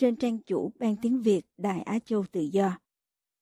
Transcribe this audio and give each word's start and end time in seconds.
trên 0.00 0.16
trang 0.16 0.38
chủ 0.46 0.72
Ban 0.78 0.96
Tiếng 1.02 1.22
Việt 1.22 1.42
Đài 1.58 1.82
Á 1.82 1.98
Châu 2.04 2.24
Tự 2.32 2.40
Do. 2.40 2.78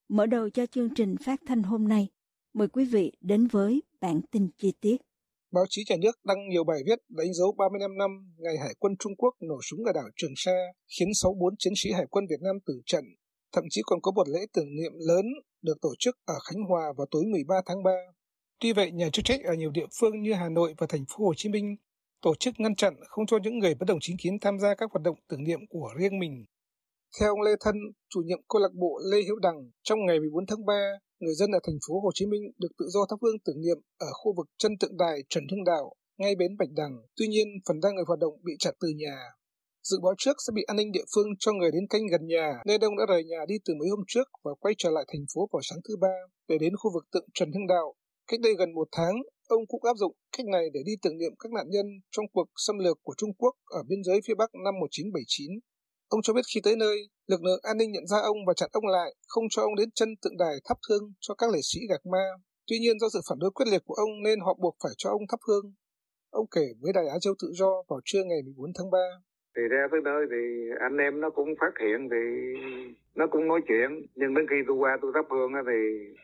Mở 0.08 0.26
đầu 0.26 0.50
cho 0.50 0.66
chương 0.66 0.88
trình 0.94 1.16
phát 1.24 1.40
thanh 1.46 1.62
hôm 1.62 1.88
nay, 1.88 2.08
mời 2.54 2.68
quý 2.68 2.84
vị 2.84 3.12
đến 3.20 3.46
với 3.46 3.82
bản 4.00 4.20
tin 4.30 4.48
chi 4.58 4.72
tiết. 4.80 4.96
Báo 5.52 5.64
chí 5.68 5.82
nhà 5.88 5.96
nước 6.02 6.24
đăng 6.24 6.48
nhiều 6.48 6.64
bài 6.64 6.78
viết 6.86 6.98
đánh 7.08 7.34
dấu 7.34 7.52
35 7.58 7.98
năm 7.98 8.10
ngày 8.38 8.54
Hải 8.58 8.74
quân 8.78 8.92
Trung 8.98 9.16
Quốc 9.16 9.34
nổ 9.40 9.58
súng 9.70 9.84
ở 9.84 9.92
đảo 9.92 10.08
Trường 10.16 10.32
Sa, 10.36 10.56
khiến 10.98 11.08
64 11.22 11.54
chiến 11.58 11.72
sĩ 11.76 11.90
Hải 11.92 12.06
quân 12.10 12.24
Việt 12.30 12.40
Nam 12.42 12.56
tử 12.66 12.80
trận. 12.86 13.04
Thậm 13.52 13.64
chí 13.70 13.80
còn 13.84 14.00
có 14.02 14.12
một 14.12 14.28
lễ 14.28 14.40
tưởng 14.52 14.76
niệm 14.76 14.92
lớn 15.08 15.24
được 15.62 15.76
tổ 15.82 15.94
chức 15.98 16.16
ở 16.24 16.34
Khánh 16.48 16.62
Hòa 16.68 16.92
vào 16.96 17.06
tối 17.10 17.24
13 17.32 17.54
tháng 17.66 17.82
3. 17.82 17.90
Tuy 18.60 18.72
vậy, 18.72 18.90
nhà 18.92 19.10
chức 19.12 19.24
trách 19.24 19.40
ở 19.44 19.54
nhiều 19.54 19.70
địa 19.70 19.86
phương 20.00 20.22
như 20.22 20.32
Hà 20.32 20.48
Nội 20.48 20.74
và 20.78 20.86
thành 20.86 21.04
phố 21.08 21.24
Hồ 21.24 21.34
Chí 21.36 21.48
Minh 21.48 21.76
tổ 22.22 22.34
chức 22.40 22.54
ngăn 22.58 22.74
chặn 22.74 22.94
không 23.08 23.26
cho 23.26 23.36
những 23.42 23.58
người 23.58 23.74
bất 23.74 23.86
đồng 23.88 23.98
chính 24.00 24.16
kiến 24.22 24.34
tham 24.40 24.58
gia 24.58 24.74
các 24.74 24.90
hoạt 24.92 25.02
động 25.02 25.16
tưởng 25.28 25.44
niệm 25.44 25.60
của 25.68 25.88
riêng 25.98 26.18
mình. 26.18 26.44
Theo 27.20 27.28
ông 27.28 27.40
Lê 27.40 27.50
Thân, 27.60 27.74
chủ 28.08 28.20
nhiệm 28.24 28.38
câu 28.48 28.62
lạc 28.62 28.72
bộ 28.74 29.00
Lê 29.10 29.18
Hiếu 29.22 29.36
Đằng, 29.42 29.70
trong 29.82 29.98
ngày 30.06 30.20
14 30.20 30.46
tháng 30.46 30.66
3, 30.66 30.74
người 31.20 31.34
dân 31.34 31.50
ở 31.50 31.58
thành 31.66 31.78
phố 31.88 32.00
Hồ 32.00 32.10
Chí 32.14 32.26
Minh 32.26 32.42
được 32.58 32.72
tự 32.78 32.86
do 32.88 33.00
thắp 33.10 33.16
hương 33.22 33.38
tưởng 33.44 33.60
niệm 33.60 33.78
ở 33.98 34.10
khu 34.12 34.34
vực 34.36 34.46
chân 34.58 34.72
tượng 34.80 34.96
đài 34.96 35.18
Trần 35.28 35.44
Hưng 35.50 35.64
Đạo, 35.64 35.92
ngay 36.18 36.34
bến 36.38 36.56
Bạch 36.58 36.72
Đằng. 36.76 36.94
Tuy 37.16 37.26
nhiên, 37.26 37.48
phần 37.68 37.80
đa 37.82 37.90
người 37.90 38.04
hoạt 38.06 38.18
động 38.18 38.34
bị 38.42 38.52
chặn 38.58 38.74
từ 38.80 38.88
nhà. 38.88 39.16
Dự 39.82 39.96
báo 40.02 40.14
trước 40.18 40.36
sẽ 40.46 40.50
bị 40.54 40.62
an 40.66 40.76
ninh 40.76 40.92
địa 40.92 41.04
phương 41.14 41.28
cho 41.38 41.52
người 41.52 41.70
đến 41.70 41.86
canh 41.90 42.06
gần 42.10 42.26
nhà, 42.26 42.48
nên 42.66 42.80
ông 42.80 42.96
đã 42.98 43.04
rời 43.08 43.24
nhà 43.24 43.40
đi 43.48 43.54
từ 43.64 43.74
mấy 43.80 43.88
hôm 43.88 44.04
trước 44.06 44.28
và 44.44 44.50
quay 44.60 44.74
trở 44.78 44.90
lại 44.90 45.04
thành 45.12 45.24
phố 45.34 45.48
vào 45.52 45.60
sáng 45.62 45.78
thứ 45.88 45.96
ba 46.00 46.14
để 46.48 46.58
đến 46.58 46.72
khu 46.76 46.90
vực 46.94 47.04
tượng 47.12 47.28
Trần 47.34 47.52
Hưng 47.52 47.66
Đạo. 47.66 47.94
Cách 48.30 48.40
đây 48.40 48.54
gần 48.58 48.74
một 48.74 48.88
tháng, 48.92 49.14
ông 49.48 49.66
cũng 49.66 49.84
áp 49.84 49.96
dụng 49.96 50.14
cách 50.36 50.46
này 50.46 50.64
để 50.74 50.80
đi 50.86 50.92
tưởng 51.02 51.18
niệm 51.18 51.32
các 51.38 51.52
nạn 51.52 51.66
nhân 51.68 51.86
trong 52.10 52.26
cuộc 52.32 52.48
xâm 52.56 52.78
lược 52.78 52.98
của 53.02 53.14
Trung 53.16 53.34
Quốc 53.38 53.54
ở 53.66 53.82
biên 53.88 54.04
giới 54.04 54.20
phía 54.26 54.34
Bắc 54.34 54.50
năm 54.64 54.74
1979. 54.80 55.50
Ông 56.08 56.22
cho 56.22 56.32
biết 56.32 56.46
khi 56.54 56.60
tới 56.64 56.76
nơi, 56.76 56.96
lực 57.26 57.42
lượng 57.42 57.60
an 57.62 57.76
ninh 57.78 57.92
nhận 57.92 58.06
ra 58.06 58.18
ông 58.18 58.38
và 58.46 58.54
chặn 58.56 58.70
ông 58.72 58.86
lại, 58.86 59.10
không 59.26 59.44
cho 59.50 59.62
ông 59.62 59.74
đến 59.76 59.88
chân 59.94 60.08
tượng 60.22 60.36
đài 60.38 60.54
thắp 60.64 60.78
hương 60.88 61.12
cho 61.20 61.34
các 61.34 61.50
liệt 61.52 61.66
sĩ 61.70 61.80
gạc 61.90 62.06
ma. 62.12 62.24
Tuy 62.66 62.78
nhiên 62.78 62.98
do 62.98 63.08
sự 63.14 63.20
phản 63.28 63.38
đối 63.38 63.50
quyết 63.50 63.68
liệt 63.72 63.82
của 63.84 63.94
ông 63.94 64.22
nên 64.24 64.40
họ 64.40 64.54
buộc 64.62 64.76
phải 64.82 64.92
cho 64.98 65.10
ông 65.10 65.22
thắp 65.30 65.40
hương. 65.48 65.66
Ông 66.30 66.46
kể 66.54 66.66
với 66.80 66.92
Đài 66.92 67.06
Á 67.08 67.16
Châu 67.20 67.34
Tự 67.42 67.48
Do 67.52 67.72
vào 67.88 68.00
trưa 68.04 68.22
ngày 68.24 68.42
14 68.44 68.72
tháng 68.78 68.90
3. 68.90 68.98
Thì 69.56 69.62
ra 69.70 69.82
tới 69.90 70.00
nơi 70.04 70.26
thì 70.30 70.42
anh 70.80 70.96
em 70.96 71.20
nó 71.20 71.30
cũng 71.30 71.48
phát 71.60 71.74
hiện 71.80 72.08
thì 72.10 72.22
nó 73.14 73.26
cũng 73.32 73.48
nói 73.48 73.60
chuyện. 73.68 73.88
Nhưng 74.14 74.34
đến 74.34 74.46
khi 74.50 74.56
tôi 74.66 74.76
qua 74.76 74.98
tôi 75.02 75.10
thắp 75.14 75.26
hương 75.30 75.52
thì 75.68 75.78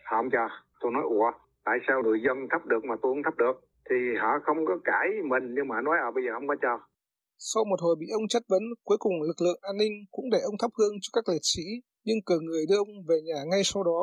họ 0.05 0.17
không 0.17 0.31
cho. 0.33 0.47
Tôi 0.81 0.93
nói 0.93 1.03
ủa, 1.03 1.31
tại 1.67 1.79
sao 1.87 1.97
người 2.03 2.19
dân 2.27 2.37
thắp 2.51 2.63
được 2.67 2.83
mà 2.89 2.95
tôi 3.03 3.11
không 3.13 3.25
thắp 3.25 3.37
được? 3.43 3.57
Thì 3.89 3.97
họ 4.23 4.31
không 4.47 4.61
có 4.69 4.75
cãi 4.91 5.09
mình 5.31 5.45
nhưng 5.57 5.69
mà 5.69 5.77
nói 5.87 5.97
à 6.07 6.09
bây 6.15 6.23
giờ 6.25 6.31
không 6.37 6.49
có 6.49 6.57
cho. 6.65 6.75
Sau 7.39 7.63
một 7.71 7.81
hồi 7.85 7.95
bị 8.01 8.07
ông 8.19 8.27
chất 8.29 8.43
vấn, 8.53 8.63
cuối 8.89 8.99
cùng 9.05 9.17
lực 9.31 9.41
lượng 9.45 9.61
an 9.71 9.77
ninh 9.83 9.95
cũng 10.15 10.29
để 10.35 10.41
ông 10.51 10.57
thắp 10.61 10.71
hương 10.79 10.95
cho 11.03 11.11
các 11.13 11.25
liệt 11.33 11.45
sĩ, 11.53 11.67
nhưng 12.07 12.19
cử 12.27 12.37
người 12.41 12.63
đưa 12.69 12.79
ông 12.85 12.93
về 13.09 13.19
nhà 13.29 13.39
ngay 13.51 13.63
sau 13.65 13.83
đó. 13.91 14.03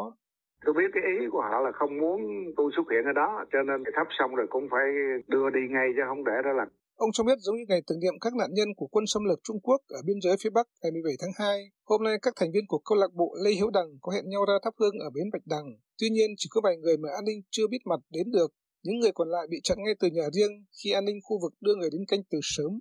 Tôi 0.66 0.74
biết 0.78 0.90
cái 0.94 1.04
ý 1.20 1.28
của 1.32 1.42
họ 1.42 1.60
là 1.66 1.72
không 1.80 1.94
muốn 2.02 2.20
tôi 2.58 2.72
xuất 2.76 2.88
hiện 2.92 3.04
ở 3.12 3.14
đó, 3.22 3.30
cho 3.52 3.60
nên 3.68 3.80
thắp 3.96 4.08
xong 4.20 4.32
rồi 4.36 4.48
cũng 4.50 4.66
phải 4.72 4.88
đưa 5.34 5.50
đi 5.58 5.64
ngay 5.74 5.88
chứ 5.96 6.02
không 6.10 6.24
để 6.30 6.38
đó 6.46 6.52
là 6.60 6.66
Ông 7.06 7.12
cho 7.14 7.24
biết 7.24 7.38
giống 7.40 7.56
như 7.58 7.66
ngày 7.68 7.82
tưởng 7.88 8.00
niệm 8.00 8.14
các 8.22 8.34
nạn 8.40 8.50
nhân 8.54 8.70
của 8.78 8.88
quân 8.92 9.06
xâm 9.08 9.24
lược 9.30 9.40
Trung 9.44 9.60
Quốc 9.64 9.82
ở 9.90 10.00
biên 10.08 10.20
giới 10.24 10.36
phía 10.42 10.50
Bắc 10.50 10.68
ngày 10.82 10.92
17 10.92 11.14
tháng 11.22 11.48
2, 11.48 11.58
hôm 11.90 12.04
nay 12.04 12.16
các 12.22 12.34
thành 12.40 12.52
viên 12.54 12.66
của 12.68 12.82
câu 12.86 12.98
lạc 12.98 13.12
bộ 13.14 13.36
Lê 13.44 13.52
Hiếu 13.52 13.70
Đằng 13.74 13.90
có 14.02 14.12
hẹn 14.12 14.30
nhau 14.30 14.46
ra 14.50 14.54
thắp 14.64 14.74
hương 14.80 14.96
ở 15.00 15.10
bến 15.16 15.28
Bạch 15.34 15.46
Đằng. 15.46 15.68
Tuy 16.02 16.10
nhiên, 16.10 16.30
chỉ 16.38 16.48
có 16.52 16.62
vài 16.64 16.78
người 16.78 16.98
mà 16.98 17.10
an 17.10 17.26
ninh 17.26 17.42
chưa 17.52 17.68
biết 17.68 17.82
mặt 17.86 18.00
đến 18.10 18.32
được. 18.32 18.52
Những 18.84 19.00
người 19.00 19.12
còn 19.16 19.30
lại 19.30 19.48
bị 19.50 19.58
chặn 19.64 19.78
ngay 19.86 19.96
từ 20.00 20.08
nhà 20.08 20.30
riêng 20.34 20.66
khi 20.84 20.92
an 20.92 21.06
ninh 21.06 21.20
khu 21.24 21.40
vực 21.42 21.54
đưa 21.62 21.76
người 21.76 21.90
đến 21.90 22.02
canh 22.08 22.24
từ 22.32 22.40
sớm. 22.44 22.80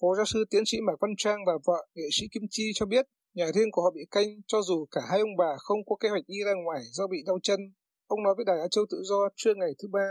Phó 0.00 0.08
giáo 0.16 0.26
sư 0.26 0.44
tiến 0.50 0.62
sĩ 0.66 0.78
Mạc 0.80 0.96
Văn 1.00 1.10
Trang 1.18 1.38
và 1.46 1.52
vợ 1.66 1.86
nghệ 1.94 2.08
sĩ 2.12 2.26
Kim 2.32 2.42
Chi 2.50 2.64
cho 2.74 2.86
biết 2.86 3.06
nhà 3.34 3.46
riêng 3.54 3.70
của 3.72 3.82
họ 3.82 3.90
bị 3.90 4.00
canh 4.10 4.28
cho 4.46 4.62
dù 4.62 4.86
cả 4.90 5.00
hai 5.10 5.20
ông 5.20 5.36
bà 5.38 5.56
không 5.58 5.78
có 5.86 5.96
kế 6.00 6.08
hoạch 6.08 6.22
đi 6.26 6.38
ra 6.46 6.52
ngoài 6.64 6.82
do 6.92 7.06
bị 7.06 7.18
đau 7.26 7.38
chân. 7.42 7.60
Ông 8.06 8.22
nói 8.22 8.34
với 8.36 8.44
Đài 8.44 8.58
Á 8.60 8.66
Châu 8.70 8.84
Tự 8.90 8.98
Do 9.02 9.28
trưa 9.36 9.54
ngày 9.56 9.70
thứ 9.82 9.88
ba. 9.92 10.08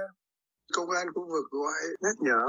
Công 0.74 0.90
an 0.90 1.08
khu 1.16 1.28
vực 1.32 1.46
gọi 1.52 1.82
nhắc 2.02 2.16
nhở 2.20 2.46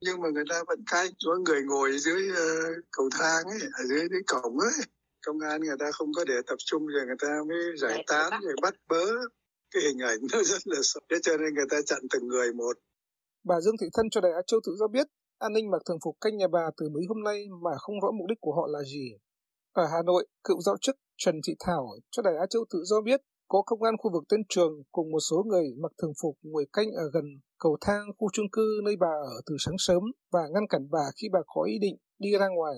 nhưng 0.00 0.20
mà 0.20 0.28
người 0.34 0.44
ta 0.50 0.62
vẫn 0.66 0.80
canh 0.90 1.10
có 1.26 1.38
người 1.46 1.62
ngồi 1.62 1.98
dưới 1.98 2.22
uh, 2.30 2.84
cầu 2.92 3.08
thang 3.18 3.44
ấy 3.44 3.58
ở 3.72 3.84
dưới 3.88 4.08
cái 4.10 4.20
cổng 4.26 4.58
ấy 4.58 4.72
công 5.26 5.40
an 5.40 5.60
người 5.60 5.76
ta 5.78 5.86
không 5.92 6.12
có 6.16 6.24
để 6.24 6.34
tập 6.46 6.56
trung 6.58 6.86
rồi 6.86 7.06
người 7.06 7.16
ta 7.18 7.28
mới 7.48 7.58
giải 7.76 8.04
tán 8.06 8.32
rồi 8.42 8.54
bắt 8.62 8.74
bớ 8.88 9.04
cái 9.70 9.82
hình 9.86 9.98
ảnh 9.98 10.18
nó 10.32 10.38
rất 10.42 10.62
là 10.64 10.80
sợ 10.82 11.00
thế 11.10 11.16
cho 11.22 11.36
nên 11.36 11.54
người 11.54 11.68
ta 11.70 11.76
chặn 11.86 11.98
từng 12.10 12.28
người 12.28 12.52
một 12.52 12.76
bà 13.44 13.60
Dương 13.60 13.76
Thị 13.80 13.86
Thân 13.94 14.06
cho 14.10 14.20
đại 14.20 14.32
Á 14.32 14.42
Châu 14.46 14.60
tự 14.66 14.72
do 14.80 14.88
biết 14.88 15.06
an 15.38 15.52
ninh 15.52 15.70
mặc 15.70 15.82
thường 15.86 15.98
phục 16.04 16.16
canh 16.20 16.36
nhà 16.36 16.48
bà 16.52 16.64
từ 16.76 16.88
mấy 16.88 17.02
hôm 17.08 17.22
nay 17.22 17.38
mà 17.64 17.70
không 17.78 18.00
rõ 18.00 18.10
mục 18.18 18.26
đích 18.28 18.40
của 18.40 18.54
họ 18.54 18.66
là 18.70 18.82
gì. 18.82 19.06
Ở 19.72 19.84
Hà 19.92 20.02
Nội, 20.06 20.26
cựu 20.44 20.60
giáo 20.60 20.76
chức 20.80 20.96
Trần 21.16 21.34
Thị 21.46 21.54
Thảo 21.60 21.86
cho 22.10 22.22
đại 22.22 22.34
Á 22.40 22.46
Châu 22.50 22.64
tự 22.70 22.78
do 22.84 23.00
biết 23.00 23.20
có 23.48 23.62
công 23.66 23.82
an 23.82 23.94
khu 23.98 24.12
vực 24.12 24.24
tên 24.28 24.40
trường 24.48 24.72
cùng 24.92 25.10
một 25.10 25.20
số 25.30 25.44
người 25.46 25.66
mặc 25.82 25.92
thường 26.02 26.12
phục 26.22 26.34
ngồi 26.42 26.66
canh 26.72 26.90
ở 26.92 27.10
gần 27.12 27.24
cầu 27.58 27.76
thang 27.80 28.02
khu 28.18 28.28
chung 28.32 28.50
cư 28.52 28.80
nơi 28.84 28.96
bà 29.00 29.14
ở 29.36 29.40
từ 29.46 29.56
sáng 29.58 29.78
sớm 29.78 30.02
và 30.32 30.40
ngăn 30.54 30.66
cản 30.68 30.88
bà 30.90 31.04
khi 31.16 31.28
bà 31.32 31.40
có 31.46 31.62
ý 31.62 31.78
định 31.80 31.96
đi 32.18 32.30
ra 32.40 32.48
ngoài. 32.48 32.76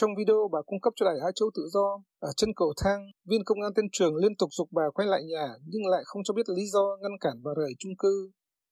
Trong 0.00 0.10
video 0.18 0.48
bà 0.52 0.60
cung 0.66 0.80
cấp 0.80 0.92
cho 0.96 1.06
Đài 1.06 1.18
Hai 1.22 1.32
Châu 1.34 1.48
Tự 1.54 1.62
Do, 1.74 1.86
ở 2.28 2.30
chân 2.36 2.50
cầu 2.56 2.72
thang, 2.84 3.00
viên 3.28 3.44
công 3.44 3.62
an 3.62 3.72
tên 3.76 3.86
trường 3.92 4.14
liên 4.16 4.36
tục 4.36 4.50
dục 4.52 4.68
bà 4.72 4.82
quay 4.94 5.08
lại 5.08 5.22
nhà 5.32 5.46
nhưng 5.66 5.86
lại 5.86 6.02
không 6.04 6.22
cho 6.24 6.34
biết 6.34 6.48
lý 6.56 6.64
do 6.74 6.84
ngăn 7.02 7.12
cản 7.20 7.36
bà 7.44 7.50
rời 7.56 7.72
chung 7.78 7.96
cư. 7.98 8.30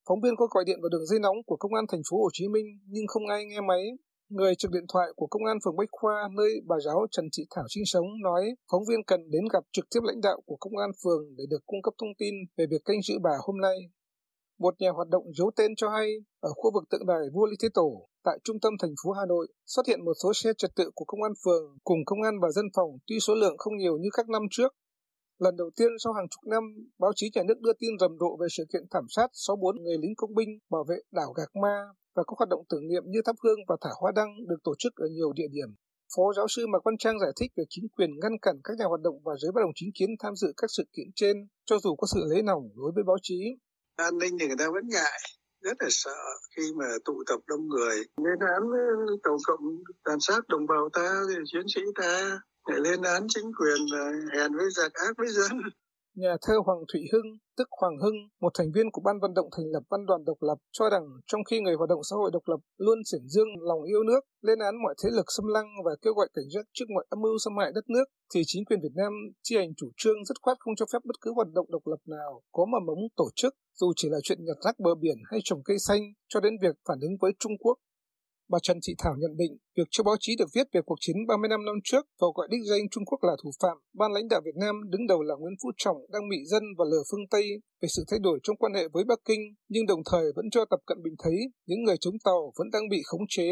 Phóng 0.09 0.21
viên 0.21 0.37
có 0.37 0.47
gọi 0.55 0.65
điện 0.65 0.79
vào 0.83 0.89
đường 0.89 1.07
dây 1.07 1.19
nóng 1.21 1.37
của 1.47 1.57
công 1.57 1.75
an 1.75 1.85
thành 1.89 2.05
phố 2.11 2.17
Hồ 2.23 2.29
Chí 2.33 2.49
Minh 2.49 2.67
nhưng 2.87 3.07
không 3.07 3.27
ai 3.27 3.45
nghe 3.45 3.61
máy. 3.61 3.83
Người 4.29 4.55
trực 4.55 4.71
điện 4.71 4.87
thoại 4.93 5.09
của 5.17 5.27
công 5.27 5.45
an 5.45 5.59
phường 5.65 5.77
Bách 5.77 5.89
Khoa 5.93 6.29
nơi 6.37 6.53
bà 6.69 6.77
giáo 6.85 7.07
Trần 7.11 7.27
Thị 7.37 7.43
Thảo 7.55 7.65
sinh 7.69 7.85
sống 7.87 8.07
nói 8.23 8.43
phóng 8.71 8.85
viên 8.89 9.05
cần 9.07 9.31
đến 9.31 9.45
gặp 9.53 9.65
trực 9.73 9.85
tiếp 9.95 10.01
lãnh 10.03 10.21
đạo 10.21 10.39
của 10.47 10.57
công 10.61 10.77
an 10.77 10.91
phường 11.05 11.37
để 11.37 11.45
được 11.51 11.63
cung 11.67 11.83
cấp 11.83 11.95
thông 12.01 12.15
tin 12.19 12.35
về 12.57 12.65
việc 12.71 12.83
canh 12.85 13.03
giữ 13.03 13.15
bà 13.23 13.35
hôm 13.47 13.57
nay. 13.61 13.77
Một 14.59 14.75
nhà 14.79 14.91
hoạt 14.91 15.09
động 15.09 15.25
giấu 15.35 15.51
tên 15.57 15.77
cho 15.77 15.89
hay 15.89 16.09
ở 16.41 16.51
khu 16.55 16.71
vực 16.75 16.85
tượng 16.91 17.07
đài 17.07 17.31
vua 17.33 17.47
Lý 17.47 17.57
Thế 17.63 17.69
Tổ 17.75 18.09
tại 18.25 18.39
trung 18.45 18.61
tâm 18.61 18.73
thành 18.83 18.95
phố 19.05 19.11
Hà 19.11 19.27
Nội 19.27 19.47
xuất 19.67 19.87
hiện 19.87 20.05
một 20.05 20.13
số 20.23 20.33
xe 20.35 20.51
trật 20.59 20.71
tự 20.77 20.91
của 20.95 21.05
công 21.05 21.23
an 21.23 21.33
phường 21.45 21.79
cùng 21.85 21.99
công 22.07 22.23
an 22.23 22.35
và 22.43 22.51
dân 22.51 22.67
phòng 22.77 22.91
tuy 23.07 23.21
số 23.21 23.35
lượng 23.35 23.59
không 23.59 23.77
nhiều 23.77 23.99
như 23.99 24.09
các 24.13 24.29
năm 24.29 24.43
trước 24.51 24.75
Lần 25.39 25.57
đầu 25.57 25.71
tiên 25.77 25.89
sau 26.05 26.13
hàng 26.13 26.29
chục 26.29 26.45
năm, 26.51 26.63
báo 26.99 27.13
chí 27.15 27.31
nhà 27.35 27.43
nước 27.49 27.61
đưa 27.61 27.73
tin 27.73 27.99
rầm 28.01 28.19
rộ 28.21 28.37
về 28.41 28.47
sự 28.51 28.65
kiện 28.73 28.83
thảm 28.91 29.07
sát 29.09 29.29
64 29.33 29.83
người 29.83 29.99
lính 29.99 30.15
công 30.17 30.35
binh 30.35 30.59
bảo 30.71 30.85
vệ 30.89 30.97
đảo 31.13 31.33
Gạc 31.33 31.57
Ma 31.63 31.77
và 32.15 32.23
các 32.27 32.35
hoạt 32.39 32.49
động 32.49 32.63
tưởng 32.69 32.89
niệm 32.89 33.03
như 33.07 33.21
thắp 33.25 33.37
hương 33.43 33.59
và 33.69 33.77
thả 33.81 33.91
hoa 34.01 34.13
đăng 34.15 34.31
được 34.49 34.61
tổ 34.65 34.75
chức 34.79 34.93
ở 34.97 35.07
nhiều 35.17 35.33
địa 35.33 35.49
điểm. 35.51 35.69
Phó 36.17 36.33
giáo 36.37 36.47
sư 36.49 36.67
Mạc 36.67 36.79
Văn 36.85 36.97
Trang 36.99 37.21
giải 37.21 37.31
thích 37.41 37.53
về 37.57 37.65
chính 37.69 37.89
quyền 37.89 38.11
ngăn 38.21 38.39
cản 38.43 38.57
các 38.65 38.75
nhà 38.79 38.85
hoạt 38.85 39.01
động 39.01 39.19
và 39.25 39.33
giới 39.41 39.53
bất 39.55 39.61
đồng 39.61 39.75
chính 39.75 39.91
kiến 39.99 40.11
tham 40.19 40.35
dự 40.37 40.53
các 40.57 40.71
sự 40.77 40.85
kiện 40.97 41.07
trên, 41.15 41.37
cho 41.65 41.79
dù 41.79 41.95
có 41.97 42.07
sự 42.15 42.21
lấy 42.31 42.43
lòng 42.43 42.63
đối 42.77 42.93
với 42.95 43.05
báo 43.05 43.17
chí. 43.23 43.41
An 43.97 44.19
ninh 44.19 44.37
thì 44.41 44.47
người 44.47 44.57
ta 44.59 44.71
vẫn 44.71 44.89
ngại, 44.89 45.21
rất 45.61 45.77
là 45.81 45.89
sợ 45.91 46.17
khi 46.57 46.63
mà 46.77 46.85
tụ 47.05 47.23
tập 47.27 47.41
đông 47.47 47.69
người. 47.69 47.97
Lên 47.97 48.39
án 48.55 48.63
tổng 49.23 49.39
cộng 49.47 49.83
tàn 50.05 50.21
sát 50.21 50.49
đồng 50.49 50.67
bào 50.67 50.89
ta, 50.93 51.21
chiến 51.53 51.67
sĩ 51.75 51.81
ta, 51.95 52.41
để 52.69 52.75
lên 52.81 53.03
án 53.03 53.27
chính 53.29 53.53
quyền 53.61 53.87
hèn 54.33 54.57
với 54.57 54.71
giặc 54.71 54.93
ác 54.93 55.13
với 55.17 55.29
dân 55.29 55.51
Nhà 56.23 56.37
thơ 56.43 56.55
Hoàng 56.67 56.83
Thụy 56.93 57.03
Hưng, 57.13 57.29
tức 57.57 57.69
Hoàng 57.81 57.97
Hưng, 58.03 58.19
một 58.41 58.53
thành 58.59 58.73
viên 58.75 58.91
của 58.91 59.03
ban 59.05 59.21
vận 59.21 59.35
động 59.35 59.49
thành 59.57 59.67
lập 59.75 59.83
văn 59.91 60.07
đoàn 60.07 60.25
độc 60.25 60.37
lập, 60.41 60.59
cho 60.73 60.91
rằng 60.91 61.07
trong 61.27 61.45
khi 61.45 61.61
người 61.61 61.75
hoạt 61.75 61.89
động 61.89 62.03
xã 62.11 62.17
hội 62.17 62.31
độc 62.33 62.43
lập 62.47 62.61
luôn 62.77 62.99
triển 63.05 63.25
dương 63.29 63.49
lòng 63.61 63.83
yêu 63.83 64.03
nước, 64.03 64.21
lên 64.43 64.59
án 64.59 64.75
mọi 64.83 64.95
thế 65.03 65.11
lực 65.13 65.27
xâm 65.37 65.47
lăng 65.47 65.69
và 65.85 65.93
kêu 66.03 66.15
gọi 66.15 66.29
cảnh 66.35 66.45
giác 66.55 66.67
trước 66.73 66.85
mọi 66.95 67.05
âm 67.09 67.21
mưu 67.21 67.39
xâm 67.45 67.57
hại 67.57 67.73
đất 67.75 67.91
nước, 67.91 68.05
thì 68.35 68.41
chính 68.47 68.65
quyền 68.65 68.81
Việt 68.83 68.95
Nam 68.95 69.13
chi 69.43 69.57
hành 69.57 69.75
chủ 69.77 69.89
trương 69.97 70.25
dứt 70.25 70.37
khoát 70.43 70.57
không 70.61 70.77
cho 70.77 70.87
phép 70.93 70.99
bất 71.05 71.17
cứ 71.21 71.33
hoạt 71.35 71.49
động 71.55 71.67
độc 71.71 71.87
lập 71.87 72.03
nào 72.07 72.41
có 72.53 72.65
mầm 72.65 72.87
mống 72.87 73.03
tổ 73.17 73.29
chức, 73.37 73.55
dù 73.81 73.93
chỉ 73.97 74.09
là 74.09 74.19
chuyện 74.23 74.45
nhặt 74.45 74.57
rác 74.65 74.79
bờ 74.79 74.95
biển 74.95 75.17
hay 75.31 75.41
trồng 75.45 75.63
cây 75.65 75.79
xanh, 75.79 76.03
cho 76.29 76.41
đến 76.41 76.53
việc 76.63 76.77
phản 76.89 77.01
ứng 77.01 77.17
với 77.21 77.33
Trung 77.39 77.53
Quốc. 77.61 77.79
Bà 78.49 78.59
Trần 78.63 78.79
Thị 78.87 78.95
Thảo 78.99 79.15
nhận 79.19 79.37
định, 79.37 79.57
việc 79.77 79.89
cho 79.91 80.05
báo 80.05 80.17
chí 80.21 80.37
được 80.39 80.49
viết 80.55 80.67
về 80.73 80.81
cuộc 80.87 80.99
chiến 81.01 81.17
35 81.29 81.65
năm 81.65 81.75
trước 81.85 82.07
và 82.21 82.27
gọi 82.35 82.49
đích 82.51 82.61
danh 82.71 82.89
Trung 82.91 83.05
Quốc 83.05 83.19
là 83.23 83.33
thủ 83.43 83.51
phạm, 83.63 83.77
ban 83.95 84.13
lãnh 84.13 84.29
đạo 84.29 84.41
Việt 84.45 84.57
Nam 84.61 84.75
đứng 84.91 85.07
đầu 85.07 85.23
là 85.23 85.35
Nguyễn 85.39 85.55
Phú 85.63 85.69
Trọng 85.77 85.97
đang 86.13 86.29
bị 86.31 86.37
dân 86.47 86.63
và 86.79 86.85
lừa 86.91 87.03
phương 87.11 87.29
Tây 87.31 87.45
về 87.83 87.89
sự 87.89 88.05
thay 88.11 88.19
đổi 88.23 88.39
trong 88.43 88.57
quan 88.57 88.75
hệ 88.75 88.89
với 88.93 89.05
Bắc 89.05 89.19
Kinh, 89.25 89.41
nhưng 89.69 89.87
đồng 89.87 90.01
thời 90.13 90.25
vẫn 90.37 90.45
cho 90.51 90.65
Tập 90.71 90.81
Cận 90.87 91.03
Bình 91.03 91.15
thấy 91.25 91.37
những 91.67 91.83
người 91.83 91.97
chống 92.01 92.15
tàu 92.25 92.53
vẫn 92.59 92.71
đang 92.71 92.89
bị 92.89 93.03
khống 93.05 93.27
chế. 93.29 93.49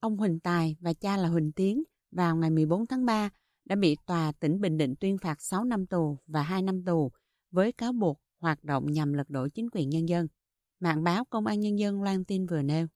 Ông 0.00 0.16
Huỳnh 0.16 0.40
Tài 0.40 0.76
và 0.80 0.92
cha 0.92 1.16
là 1.16 1.28
Huỳnh 1.28 1.52
Tiến 1.52 1.82
vào 2.12 2.36
ngày 2.36 2.50
14 2.50 2.86
tháng 2.86 3.04
3 3.04 3.30
đã 3.64 3.76
bị 3.76 3.96
tòa 4.06 4.32
tỉnh 4.40 4.60
Bình 4.60 4.76
Định 4.76 4.94
tuyên 5.00 5.16
phạt 5.18 5.36
6 5.38 5.64
năm 5.64 5.86
tù 5.86 6.18
và 6.26 6.42
2 6.42 6.62
năm 6.62 6.84
tù 6.86 7.10
với 7.50 7.72
cáo 7.72 7.92
buộc 7.92 8.20
hoạt 8.40 8.64
động 8.64 8.84
nhằm 8.86 9.12
lật 9.12 9.30
đổ 9.30 9.48
chính 9.54 9.66
quyền 9.72 9.88
nhân 9.88 10.08
dân. 10.08 10.26
Mạng 10.80 11.02
báo 11.04 11.24
Công 11.24 11.46
an 11.46 11.60
Nhân 11.60 11.78
dân 11.78 12.02
loan 12.02 12.24
tin 12.24 12.46
vừa 12.46 12.62
nêu. 12.62 12.86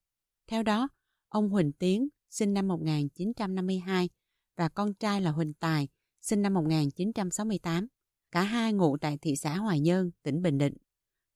Theo 0.51 0.63
đó, 0.63 0.89
ông 1.29 1.49
Huỳnh 1.49 1.73
Tiến, 1.73 2.09
sinh 2.31 2.55
năm 2.55 2.69
1952, 2.69 4.09
và 4.57 4.69
con 4.69 4.95
trai 4.95 5.21
là 5.21 5.31
Huỳnh 5.31 5.53
Tài, 5.55 5.89
sinh 6.21 6.43
năm 6.43 6.55
1968. 6.55 7.87
Cả 8.31 8.43
hai 8.43 8.73
ngụ 8.73 8.97
tại 8.97 9.19
thị 9.23 9.37
xã 9.37 9.57
Hoài 9.57 9.81
Nhơn, 9.81 10.11
tỉnh 10.23 10.43
Bình 10.43 10.59
Định. 10.59 10.75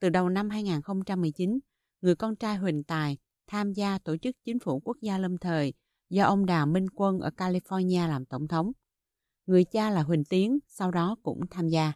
Từ 0.01 0.09
đầu 0.09 0.29
năm 0.29 0.51
2019, 0.51 1.59
người 2.01 2.15
con 2.15 2.37
trai 2.37 2.57
Huỳnh 2.57 2.85
Tài 2.85 3.19
tham 3.47 3.73
gia 3.73 3.99
tổ 3.99 4.17
chức 4.17 4.37
chính 4.45 4.59
phủ 4.59 4.81
quốc 4.85 4.97
gia 5.01 5.19
lâm 5.19 5.39
thời 5.39 5.75
do 6.11 6.25
ông 6.25 6.47
Đào 6.47 6.67
Minh 6.67 6.87
Quân 6.95 7.21
ở 7.21 7.31
California 7.37 8.09
làm 8.09 8.25
tổng 8.25 8.49
thống. 8.49 8.73
Người 9.47 9.65
cha 9.65 9.91
là 9.91 10.03
Huỳnh 10.03 10.25
Tiến 10.25 10.59
sau 10.69 10.91
đó 10.91 11.17
cũng 11.23 11.41
tham 11.51 11.69
gia. 11.69 11.93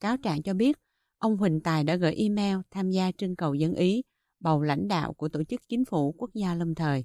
Cáo 0.00 0.16
trạng 0.16 0.42
cho 0.42 0.54
biết, 0.54 0.78
ông 1.18 1.36
Huỳnh 1.36 1.60
Tài 1.60 1.84
đã 1.84 1.96
gửi 1.96 2.14
email 2.14 2.56
tham 2.70 2.90
gia 2.90 3.12
trưng 3.12 3.36
cầu 3.36 3.54
dân 3.54 3.74
ý 3.74 4.02
bầu 4.42 4.62
lãnh 4.62 4.88
đạo 4.88 5.12
của 5.12 5.28
tổ 5.28 5.44
chức 5.44 5.60
chính 5.68 5.84
phủ 5.84 6.14
quốc 6.18 6.30
gia 6.34 6.54
lâm 6.54 6.74
thời. 6.74 7.04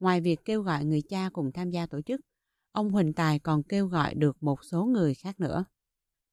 Ngoài 0.00 0.20
việc 0.20 0.44
kêu 0.44 0.62
gọi 0.62 0.84
người 0.84 1.02
cha 1.02 1.30
cùng 1.32 1.52
tham 1.52 1.70
gia 1.70 1.86
tổ 1.86 2.02
chức, 2.02 2.20
ông 2.72 2.90
Huỳnh 2.90 3.12
Tài 3.12 3.38
còn 3.38 3.62
kêu 3.62 3.86
gọi 3.86 4.14
được 4.14 4.42
một 4.42 4.64
số 4.64 4.84
người 4.84 5.14
khác 5.14 5.40
nữa. 5.40 5.64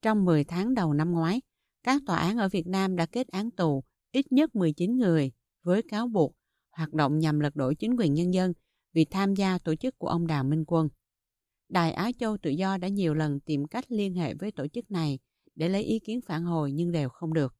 Trong 0.02 0.26
10 0.26 0.44
tháng 0.44 0.74
đầu 0.74 0.94
năm 0.94 1.12
ngoái, 1.12 1.42
các 1.84 2.02
tòa 2.06 2.18
án 2.18 2.38
ở 2.38 2.50
Việt 2.50 2.68
Nam 2.68 2.96
đã 2.96 3.06
kết 3.06 3.28
án 3.28 3.52
tù 3.52 3.84
ít 4.12 4.32
nhất 4.32 4.56
19 4.56 4.98
người 4.98 5.32
với 5.64 5.82
cáo 5.82 6.08
buộc 6.08 6.36
hoạt 6.72 6.94
động 6.94 7.20
nhằm 7.20 7.40
lật 7.40 7.56
đổ 7.56 7.74
chính 7.74 7.96
quyền 7.98 8.14
nhân 8.14 8.34
dân 8.34 8.54
vì 8.94 9.06
tham 9.06 9.36
gia 9.36 9.58
tổ 9.58 9.76
chức 9.76 10.00
của 10.00 10.08
ông 10.08 10.28
Đào 10.28 10.44
Minh 10.44 10.64
Quân. 10.68 10.90
Đài 11.70 11.92
Á 11.92 12.12
Châu 12.20 12.38
Tự 12.38 12.50
Do 12.50 12.78
đã 12.78 12.88
nhiều 12.88 13.14
lần 13.14 13.40
tìm 13.40 13.68
cách 13.68 13.92
liên 13.92 14.14
hệ 14.14 14.34
với 14.34 14.52
tổ 14.52 14.68
chức 14.68 14.92
này 14.92 15.20
để 15.56 15.70
lấy 15.70 15.84
ý 15.84 16.00
kiến 16.00 16.22
phản 16.22 16.44
hồi 16.44 16.72
nhưng 16.72 16.92
đều 16.92 17.10
không 17.10 17.34
được. 17.34 17.56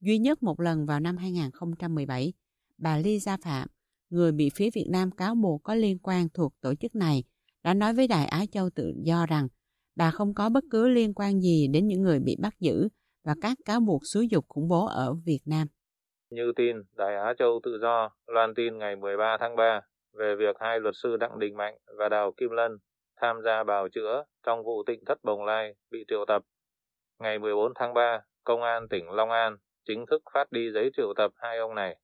Duy 0.00 0.18
nhất 0.18 0.42
một 0.42 0.60
lần 0.60 0.86
vào 0.86 1.00
năm 1.00 1.16
2017, 1.16 2.32
bà 2.78 2.98
Lisa 2.98 3.36
Phạm, 3.36 3.68
người 4.10 4.32
bị 4.32 4.50
phía 4.54 4.68
Việt 4.74 4.86
Nam 4.92 5.10
cáo 5.10 5.34
buộc 5.34 5.60
có 5.64 5.74
liên 5.74 5.98
quan 6.02 6.28
thuộc 6.34 6.52
tổ 6.60 6.74
chức 6.74 6.94
này, 6.94 7.24
đã 7.64 7.74
nói 7.74 7.94
với 7.94 8.08
Đài 8.08 8.26
Á 8.26 8.44
Châu 8.52 8.70
Tự 8.70 8.92
Do 9.04 9.26
rằng 9.26 9.48
bà 9.96 10.10
không 10.10 10.34
có 10.34 10.48
bất 10.48 10.64
cứ 10.70 10.88
liên 10.88 11.14
quan 11.14 11.40
gì 11.40 11.68
đến 11.72 11.86
những 11.86 12.02
người 12.02 12.20
bị 12.20 12.36
bắt 12.42 12.54
giữ 12.60 12.88
và 13.24 13.34
các 13.42 13.56
cáo 13.64 13.80
buộc 13.80 14.00
xúi 14.12 14.28
dục 14.30 14.44
khủng 14.48 14.68
bố 14.68 14.86
ở 14.86 15.14
Việt 15.26 15.40
Nam. 15.46 15.66
Như 16.30 16.52
tin 16.56 16.76
Đài 16.96 17.16
Á 17.16 17.34
Châu 17.38 17.60
Tự 17.62 17.78
Do 17.82 18.10
loan 18.26 18.54
tin 18.54 18.78
ngày 18.78 18.96
13 18.96 19.36
tháng 19.40 19.56
3 19.56 19.80
về 20.18 20.34
việc 20.38 20.56
hai 20.60 20.80
luật 20.80 20.94
sư 21.02 21.16
Đặng 21.16 21.38
Đình 21.38 21.56
Mạnh 21.56 21.74
và 21.98 22.08
Đào 22.08 22.32
Kim 22.36 22.50
Lân 22.50 22.78
tham 23.20 23.36
gia 23.44 23.64
bào 23.64 23.88
chữa 23.88 24.24
trong 24.46 24.64
vụ 24.64 24.82
tịnh 24.86 25.00
thất 25.06 25.18
Bồng 25.24 25.44
Lai 25.44 25.74
bị 25.90 26.04
triệu 26.08 26.24
tập. 26.28 26.42
Ngày 27.18 27.38
14 27.38 27.72
tháng 27.74 27.94
3, 27.94 28.20
Công 28.44 28.62
an 28.62 28.88
tỉnh 28.90 29.10
Long 29.10 29.30
An 29.30 29.56
chính 29.88 30.04
thức 30.10 30.22
phát 30.34 30.52
đi 30.52 30.70
giấy 30.74 30.90
triệu 30.96 31.12
tập 31.16 31.30
hai 31.36 31.58
ông 31.58 31.74
này. 31.74 31.96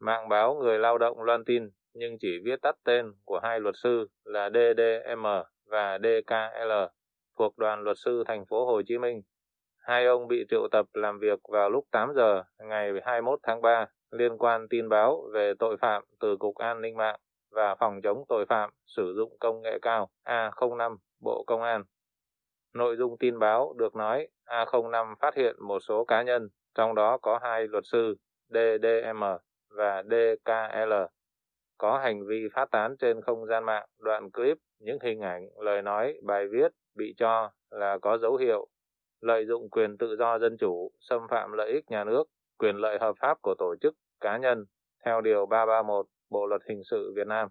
Mạng 0.00 0.28
báo 0.28 0.54
Người 0.54 0.78
Lao 0.78 0.98
động 0.98 1.22
loan 1.22 1.44
tin, 1.44 1.70
nhưng 1.94 2.18
chỉ 2.18 2.38
viết 2.44 2.62
tắt 2.62 2.76
tên 2.84 3.12
của 3.24 3.40
hai 3.42 3.60
luật 3.60 3.74
sư 3.82 4.06
là 4.24 4.50
DDM 4.50 5.26
và 5.66 5.98
DKL 5.98 6.72
thuộc 7.38 7.58
đoàn 7.58 7.82
luật 7.82 7.96
sư 8.04 8.24
thành 8.26 8.46
phố 8.46 8.66
Hồ 8.66 8.82
Chí 8.86 8.98
Minh. 8.98 9.22
Hai 9.78 10.06
ông 10.06 10.28
bị 10.28 10.44
triệu 10.50 10.68
tập 10.72 10.86
làm 10.92 11.18
việc 11.18 11.38
vào 11.48 11.70
lúc 11.70 11.84
8 11.90 12.12
giờ 12.16 12.42
ngày 12.58 12.92
21 13.04 13.38
tháng 13.42 13.62
3 13.62 13.86
liên 14.10 14.38
quan 14.38 14.68
tin 14.68 14.88
báo 14.88 15.28
về 15.32 15.52
tội 15.58 15.76
phạm 15.76 16.02
từ 16.20 16.36
Cục 16.36 16.56
An 16.56 16.80
ninh 16.80 16.96
mạng 16.96 17.20
và 17.50 17.74
Phòng 17.74 18.00
chống 18.02 18.24
tội 18.28 18.46
phạm 18.48 18.70
sử 18.86 19.14
dụng 19.16 19.36
công 19.40 19.62
nghệ 19.62 19.78
cao 19.82 20.08
A05 20.24 20.96
Bộ 21.20 21.44
Công 21.46 21.62
an. 21.62 21.84
Nội 22.74 22.96
dung 22.96 23.18
tin 23.18 23.38
báo 23.38 23.74
được 23.76 23.96
nói 23.96 24.28
A05 24.46 25.14
phát 25.20 25.34
hiện 25.34 25.56
một 25.60 25.78
số 25.88 26.04
cá 26.04 26.22
nhân, 26.22 26.48
trong 26.74 26.94
đó 26.94 27.18
có 27.22 27.38
hai 27.42 27.66
luật 27.68 27.84
sư 27.86 28.16
DDM 28.48 29.24
và 29.70 30.02
DKL 30.02 30.92
có 31.78 31.98
hành 31.98 32.26
vi 32.26 32.48
phát 32.54 32.70
tán 32.70 32.96
trên 32.96 33.20
không 33.22 33.46
gian 33.46 33.64
mạng 33.64 33.86
đoạn 33.98 34.30
clip 34.30 34.56
những 34.78 34.98
hình 35.02 35.20
ảnh, 35.20 35.48
lời 35.58 35.82
nói, 35.82 36.14
bài 36.22 36.46
viết 36.48 36.72
bị 36.94 37.14
cho 37.16 37.50
là 37.70 37.98
có 37.98 38.18
dấu 38.18 38.36
hiệu 38.36 38.68
lợi 39.20 39.46
dụng 39.46 39.70
quyền 39.70 39.96
tự 39.98 40.16
do 40.16 40.38
dân 40.38 40.56
chủ, 40.60 40.90
xâm 41.00 41.28
phạm 41.30 41.52
lợi 41.52 41.72
ích 41.72 41.84
nhà 41.90 42.04
nước, 42.04 42.24
quyền 42.58 42.76
lợi 42.76 42.98
hợp 43.00 43.12
pháp 43.20 43.38
của 43.42 43.54
tổ 43.58 43.74
chức, 43.80 43.94
cá 44.20 44.36
nhân 44.36 44.64
theo 45.04 45.20
Điều 45.20 45.46
331 45.46 46.06
Bộ 46.30 46.46
Luật 46.46 46.62
Hình 46.68 46.82
sự 46.90 47.12
Việt 47.16 47.26
Nam. 47.26 47.48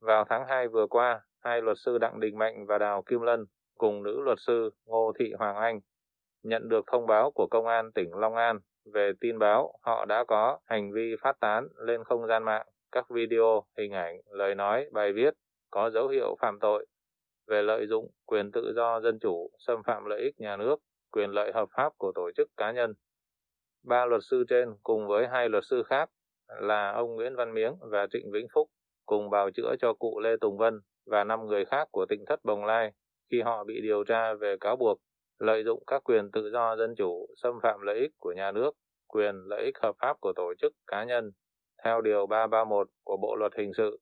Vào 0.00 0.24
tháng 0.28 0.44
2 0.48 0.68
vừa 0.68 0.86
qua, 0.86 1.20
hai 1.40 1.62
luật 1.62 1.76
sư 1.80 1.98
Đặng 1.98 2.20
Đình 2.20 2.38
Mạnh 2.38 2.66
và 2.66 2.78
Đào 2.78 3.02
Kim 3.02 3.20
Lân 3.20 3.44
cùng 3.78 4.02
nữ 4.02 4.20
luật 4.20 4.38
sư 4.40 4.70
Ngô 4.86 5.12
Thị 5.18 5.32
Hoàng 5.38 5.56
Anh 5.56 5.80
nhận 6.42 6.68
được 6.68 6.84
thông 6.86 7.06
báo 7.06 7.30
của 7.30 7.46
Công 7.50 7.66
an 7.66 7.92
tỉnh 7.92 8.10
Long 8.14 8.34
An 8.34 8.58
về 8.94 9.12
tin 9.20 9.38
báo 9.38 9.72
họ 9.82 10.04
đã 10.04 10.24
có 10.28 10.58
hành 10.64 10.92
vi 10.92 11.14
phát 11.20 11.40
tán 11.40 11.68
lên 11.76 12.04
không 12.04 12.26
gian 12.26 12.44
mạng 12.44 12.66
các 12.92 13.10
video, 13.10 13.64
hình 13.78 13.92
ảnh, 13.92 14.20
lời 14.30 14.54
nói, 14.54 14.86
bài 14.92 15.12
viết 15.12 15.34
có 15.70 15.90
dấu 15.90 16.08
hiệu 16.08 16.36
phạm 16.40 16.58
tội 16.60 16.86
về 17.46 17.62
lợi 17.62 17.86
dụng 17.86 18.10
quyền 18.26 18.50
tự 18.52 18.72
do 18.76 19.00
dân 19.00 19.18
chủ, 19.18 19.50
xâm 19.58 19.82
phạm 19.82 20.04
lợi 20.04 20.20
ích 20.20 20.40
nhà 20.40 20.56
nước, 20.56 20.76
quyền 21.12 21.30
lợi 21.30 21.52
hợp 21.52 21.68
pháp 21.76 21.92
của 21.98 22.12
tổ 22.14 22.30
chức 22.36 22.48
cá 22.56 22.72
nhân. 22.72 22.94
Ba 23.84 24.06
luật 24.06 24.20
sư 24.30 24.44
trên 24.48 24.68
cùng 24.82 25.06
với 25.06 25.28
hai 25.28 25.48
luật 25.48 25.64
sư 25.70 25.82
khác 25.82 26.10
là 26.46 26.92
ông 26.92 27.14
Nguyễn 27.14 27.36
Văn 27.36 27.54
Miếng 27.54 27.74
và 27.80 28.06
Trịnh 28.12 28.30
Vĩnh 28.32 28.46
Phúc 28.54 28.70
cùng 29.06 29.30
bào 29.30 29.50
chữa 29.50 29.74
cho 29.80 29.94
cụ 29.94 30.20
Lê 30.20 30.36
Tùng 30.40 30.58
Vân 30.58 30.80
và 31.06 31.24
năm 31.24 31.46
người 31.46 31.64
khác 31.64 31.88
của 31.92 32.06
tỉnh 32.08 32.24
thất 32.26 32.40
Bồng 32.44 32.64
Lai 32.64 32.92
khi 33.30 33.40
họ 33.40 33.64
bị 33.64 33.80
điều 33.80 34.04
tra 34.04 34.34
về 34.34 34.56
cáo 34.60 34.76
buộc 34.76 34.98
lợi 35.40 35.64
dụng 35.64 35.82
các 35.86 36.04
quyền 36.04 36.30
tự 36.30 36.50
do 36.52 36.76
dân 36.76 36.94
chủ, 36.96 37.26
xâm 37.42 37.60
phạm 37.62 37.80
lợi 37.80 37.98
ích 37.98 38.10
của 38.18 38.32
nhà 38.32 38.52
nước, 38.52 38.70
quyền 39.06 39.34
lợi 39.46 39.64
ích 39.64 39.78
hợp 39.82 39.96
pháp 39.98 40.16
của 40.20 40.32
tổ 40.36 40.54
chức 40.58 40.72
cá 40.86 41.04
nhân, 41.04 41.30
theo 41.84 42.00
Điều 42.00 42.26
331 42.26 42.88
của 43.04 43.16
Bộ 43.16 43.36
Luật 43.36 43.52
Hình 43.56 43.72
sự. 43.76 43.98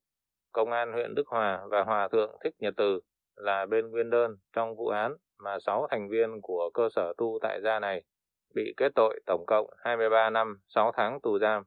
Công 0.53 0.71
an 0.71 0.93
huyện 0.93 1.15
Đức 1.15 1.29
Hòa 1.29 1.61
và 1.71 1.83
Hòa 1.85 2.09
Thượng 2.09 2.37
Thích 2.45 2.55
Nhật 2.59 2.75
Từ 2.77 3.01
là 3.37 3.67
bên 3.67 3.91
nguyên 3.91 4.11
đơn 4.11 4.37
trong 4.53 4.77
vụ 4.77 4.89
án 4.89 5.17
mà 5.39 5.59
6 5.59 5.87
thành 5.91 6.09
viên 6.09 6.41
của 6.43 6.71
cơ 6.75 6.89
sở 6.95 7.13
tu 7.19 7.39
tại 7.43 7.61
gia 7.63 7.79
này 7.81 8.03
bị 8.55 8.75
kết 8.77 8.93
tội 8.95 9.21
tổng 9.27 9.45
cộng 9.47 9.67
23 9.85 10.31
năm 10.31 10.59
6 10.69 10.93
tháng 10.97 11.21
tù 11.21 11.39
giam. 11.39 11.63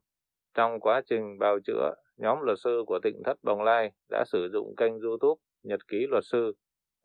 Trong 0.54 0.80
quá 0.80 1.02
trình 1.10 1.40
bào 1.40 1.60
chữa, 1.60 1.94
nhóm 2.18 2.42
luật 2.42 2.58
sư 2.64 2.84
của 2.88 3.00
tỉnh 3.04 3.22
thất 3.26 3.38
Bồng 3.44 3.62
Lai 3.64 3.92
đã 4.10 4.24
sử 4.28 4.50
dụng 4.54 4.76
kênh 4.78 5.00
YouTube 5.00 5.40
Nhật 5.64 5.80
ký 5.88 6.08
luật 6.10 6.24
sư 6.26 6.54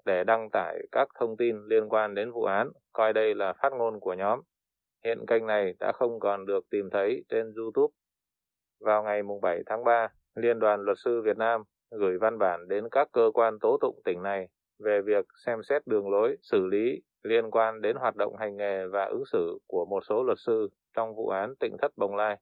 để 0.06 0.25
đăng 0.25 0.50
tải 0.50 0.78
các 0.92 1.08
thông 1.18 1.36
tin 1.36 1.56
liên 1.66 1.88
quan 1.88 2.14
đến 2.14 2.32
vụ 2.32 2.42
án, 2.42 2.70
coi 2.92 3.12
đây 3.12 3.34
là 3.34 3.52
phát 3.52 3.72
ngôn 3.72 4.00
của 4.00 4.14
nhóm. 4.14 4.40
Hiện 5.04 5.26
kênh 5.26 5.46
này 5.46 5.75
đã 5.80 5.92
không 5.92 6.20
còn 6.20 6.46
được 6.46 6.64
tìm 6.70 6.90
thấy 6.92 7.25
trên 7.28 7.52
YouTube. 7.56 7.92
Vào 8.80 9.02
ngày 9.02 9.22
7 9.42 9.62
tháng 9.66 9.84
3, 9.84 10.08
Liên 10.34 10.58
đoàn 10.58 10.80
Luật 10.80 10.98
sư 11.04 11.22
Việt 11.25 11.36
Nam 11.36 11.62
gửi 11.90 12.18
văn 12.18 12.38
bản 12.38 12.68
đến 12.68 12.84
các 12.90 13.08
cơ 13.12 13.30
quan 13.34 13.58
tố 13.60 13.78
tụng 13.80 14.00
tỉnh 14.04 14.22
này 14.22 14.48
về 14.78 15.00
việc 15.02 15.26
xem 15.46 15.62
xét 15.62 15.86
đường 15.86 16.10
lối 16.10 16.36
xử 16.42 16.66
lý 16.66 17.02
liên 17.22 17.50
quan 17.50 17.80
đến 17.80 17.96
hoạt 17.96 18.16
động 18.16 18.36
hành 18.36 18.56
nghề 18.56 18.86
và 18.86 19.04
ứng 19.04 19.25
xử 19.32 19.58
của 19.66 19.84
một 19.84 20.00
số 20.08 20.22
luật 20.22 20.38
sư 20.38 20.68
trong 20.96 21.14
vụ 21.14 21.28
án 21.28 21.54
tỉnh 21.60 21.76
thất 21.82 21.92
Bồng 21.96 22.16
Lai. 22.16 22.36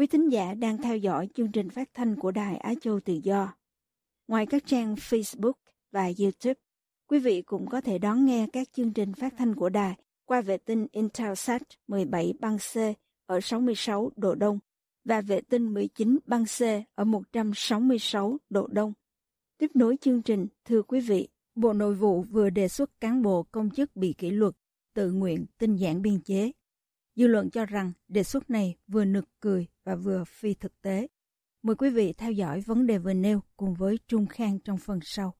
Quý 0.00 0.06
thính 0.06 0.28
giả 0.28 0.54
đang 0.54 0.78
theo 0.78 0.96
dõi 0.96 1.28
chương 1.34 1.52
trình 1.52 1.70
phát 1.70 1.88
thanh 1.94 2.16
của 2.16 2.30
Đài 2.30 2.56
Á 2.56 2.74
Châu 2.80 3.00
Tự 3.00 3.20
Do. 3.22 3.54
Ngoài 4.28 4.46
các 4.46 4.62
trang 4.66 4.94
Facebook 4.94 5.52
và 5.92 6.02
YouTube, 6.02 6.60
quý 7.06 7.18
vị 7.18 7.42
cũng 7.42 7.66
có 7.66 7.80
thể 7.80 7.98
đón 7.98 8.24
nghe 8.24 8.46
các 8.52 8.68
chương 8.72 8.92
trình 8.92 9.12
phát 9.14 9.34
thanh 9.36 9.54
của 9.54 9.68
đài 9.68 9.94
qua 10.24 10.40
vệ 10.40 10.56
tinh 10.56 10.86
Intelsat 10.92 11.62
17 11.88 12.32
băng 12.40 12.58
C 12.58 12.76
ở 13.26 13.40
66 13.40 14.10
độ 14.16 14.34
Đông 14.34 14.58
và 15.04 15.20
vệ 15.20 15.40
tinh 15.40 15.74
19 15.74 16.18
băng 16.26 16.44
C 16.44 16.62
ở 16.94 17.04
166 17.04 18.38
độ 18.50 18.66
Đông. 18.66 18.92
Tiếp 19.58 19.70
nối 19.74 19.96
chương 20.00 20.22
trình, 20.22 20.46
thưa 20.64 20.82
quý 20.82 21.00
vị, 21.00 21.28
Bộ 21.54 21.72
Nội 21.72 21.94
vụ 21.94 22.22
vừa 22.22 22.50
đề 22.50 22.68
xuất 22.68 23.00
cán 23.00 23.22
bộ 23.22 23.42
công 23.42 23.70
chức 23.70 23.96
bị 23.96 24.14
kỷ 24.18 24.30
luật, 24.30 24.54
tự 24.94 25.12
nguyện 25.12 25.46
tinh 25.58 25.76
giản 25.76 26.02
biên 26.02 26.20
chế. 26.20 26.52
Dư 27.16 27.26
luận 27.26 27.50
cho 27.50 27.66
rằng 27.66 27.92
đề 28.08 28.22
xuất 28.22 28.50
này 28.50 28.76
vừa 28.88 29.04
nực 29.04 29.24
cười 29.40 29.66
và 29.84 29.94
vừa 29.94 30.24
phi 30.24 30.54
thực 30.54 30.82
tế. 30.82 31.08
Mời 31.62 31.76
quý 31.76 31.90
vị 31.90 32.12
theo 32.12 32.32
dõi 32.32 32.60
vấn 32.60 32.86
đề 32.86 32.98
vừa 32.98 33.12
nêu 33.14 33.42
cùng 33.56 33.74
với 33.74 33.98
Trung 34.08 34.26
Khang 34.26 34.58
trong 34.64 34.78
phần 34.78 34.98
sau. 35.02 35.34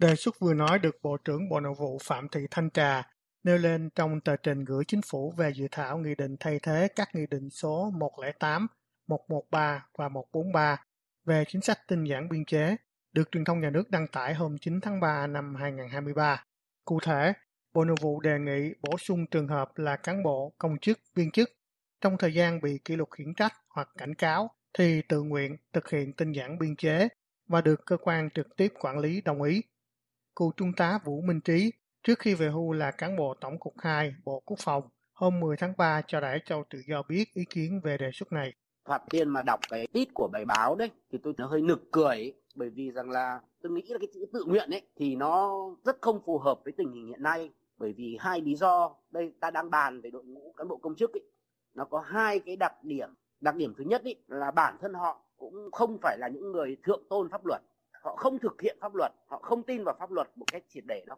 Đề 0.00 0.16
xuất 0.16 0.40
vừa 0.40 0.54
nói 0.54 0.78
được 0.78 0.96
Bộ 1.02 1.16
trưởng 1.24 1.48
Bộ 1.48 1.60
Nội 1.60 1.74
vụ 1.78 1.98
Phạm 2.02 2.28
Thị 2.28 2.40
Thanh 2.50 2.70
Trà 2.70 3.02
nêu 3.44 3.58
lên 3.58 3.90
trong 3.94 4.20
tờ 4.20 4.36
trình 4.36 4.64
gửi 4.64 4.84
chính 4.88 5.00
phủ 5.10 5.34
về 5.36 5.50
dự 5.54 5.66
thảo 5.70 5.98
nghị 5.98 6.14
định 6.14 6.36
thay 6.40 6.58
thế 6.62 6.88
các 6.96 7.08
nghị 7.14 7.26
định 7.30 7.50
số 7.50 7.90
108, 7.90 8.66
113 9.06 9.86
và 9.98 10.08
143 10.08 10.84
về 11.24 11.44
chính 11.48 11.60
sách 11.60 11.78
tinh 11.88 12.04
giản 12.04 12.28
biên 12.28 12.44
chế 12.44 12.76
được 13.12 13.30
truyền 13.32 13.44
thông 13.44 13.60
nhà 13.60 13.70
nước 13.70 13.90
đăng 13.90 14.06
tải 14.06 14.34
hôm 14.34 14.58
9 14.58 14.80
tháng 14.80 15.00
3 15.00 15.26
năm 15.26 15.54
2023. 15.54 16.44
Cụ 16.84 17.00
thể, 17.02 17.32
Bộ 17.74 17.84
Nội 17.84 17.96
vụ 18.00 18.20
đề 18.20 18.38
nghị 18.38 18.74
bổ 18.82 18.98
sung 18.98 19.26
trường 19.26 19.48
hợp 19.48 19.78
là 19.78 19.96
cán 19.96 20.22
bộ, 20.22 20.52
công 20.58 20.78
chức, 20.78 20.98
viên 21.14 21.30
chức 21.30 21.50
trong 22.00 22.16
thời 22.18 22.34
gian 22.34 22.60
bị 22.60 22.78
kỷ 22.84 22.96
luật 22.96 23.08
khiển 23.10 23.34
trách 23.34 23.52
hoặc 23.68 23.88
cảnh 23.98 24.14
cáo 24.14 24.50
thì 24.78 25.02
tự 25.08 25.22
nguyện 25.22 25.56
thực 25.72 25.90
hiện 25.90 26.12
tinh 26.12 26.32
giản 26.32 26.58
biên 26.58 26.76
chế 26.76 27.08
và 27.48 27.60
được 27.60 27.86
cơ 27.86 27.96
quan 27.96 28.30
trực 28.30 28.56
tiếp 28.56 28.72
quản 28.80 28.98
lý 28.98 29.20
đồng 29.20 29.42
ý. 29.42 29.62
Cựu 30.36 30.52
Trung 30.56 30.72
tá 30.76 30.98
Vũ 31.04 31.20
Minh 31.20 31.40
Trí, 31.40 31.72
trước 32.02 32.18
khi 32.18 32.34
về 32.34 32.48
hưu 32.48 32.72
là 32.72 32.90
cán 32.90 33.16
bộ 33.16 33.34
Tổng 33.40 33.58
cục 33.58 33.74
2 33.78 34.14
Bộ 34.24 34.42
Quốc 34.46 34.58
phòng, 34.62 34.82
hôm 35.12 35.40
10 35.40 35.56
tháng 35.56 35.72
3 35.76 36.02
cho 36.06 36.20
đại 36.20 36.40
Châu 36.44 36.64
Tự 36.70 36.78
Do 36.88 37.02
biết 37.08 37.24
ý 37.34 37.44
kiến 37.50 37.80
về 37.84 37.96
đề 37.98 38.10
xuất 38.12 38.32
này. 38.32 38.52
Thoạt 38.84 39.02
tiên 39.10 39.28
mà 39.28 39.42
đọc 39.42 39.60
cái 39.70 39.86
tít 39.92 40.08
của 40.14 40.28
bài 40.32 40.44
báo 40.44 40.74
đấy 40.76 40.90
thì 41.12 41.18
tôi 41.22 41.34
nó 41.38 41.46
hơi 41.46 41.60
nực 41.60 41.82
cười 41.92 42.16
ấy, 42.16 42.34
bởi 42.54 42.70
vì 42.70 42.90
rằng 42.90 43.10
là 43.10 43.40
tôi 43.62 43.72
nghĩ 43.72 43.82
là 43.88 43.98
cái 43.98 44.08
chữ 44.14 44.26
tự 44.32 44.44
nguyện 44.44 44.70
ấy 44.70 44.82
thì 44.96 45.16
nó 45.16 45.60
rất 45.84 45.96
không 46.00 46.22
phù 46.26 46.38
hợp 46.38 46.60
với 46.64 46.72
tình 46.76 46.92
hình 46.92 47.06
hiện 47.06 47.22
nay 47.22 47.50
bởi 47.80 47.92
vì 47.92 48.16
hai 48.20 48.40
lý 48.40 48.54
do. 48.54 48.96
Đây 49.10 49.32
ta 49.40 49.50
đang 49.50 49.70
bàn 49.70 50.00
về 50.00 50.10
đội 50.10 50.24
ngũ 50.24 50.54
cán 50.56 50.68
bộ 50.68 50.76
công 50.76 50.96
chức 50.96 51.12
ý, 51.12 51.20
nó 51.74 51.84
có 51.84 52.00
hai 52.00 52.38
cái 52.38 52.56
đặc 52.56 52.72
điểm. 52.82 53.08
Đặc 53.40 53.56
điểm 53.56 53.74
thứ 53.78 53.84
nhất 53.84 54.02
ý, 54.04 54.14
là 54.26 54.50
bản 54.50 54.76
thân 54.80 54.94
họ 54.94 55.24
cũng 55.36 55.70
không 55.72 55.98
phải 56.02 56.18
là 56.18 56.28
những 56.28 56.52
người 56.52 56.76
thượng 56.82 57.02
tôn 57.10 57.28
pháp 57.30 57.46
luật. 57.46 57.62
Họ 58.02 58.16
không 58.16 58.38
thực 58.38 58.62
hiện 58.62 58.76
pháp 58.80 58.94
luật. 58.94 59.12
Họ 59.26 59.38
không 59.42 59.62
tin 59.62 59.84
vào 59.84 59.96
pháp 59.98 60.10
luật 60.10 60.28
một 60.36 60.46
cách 60.52 60.62
triệt 60.68 60.84
để 60.86 61.04
đâu. 61.06 61.16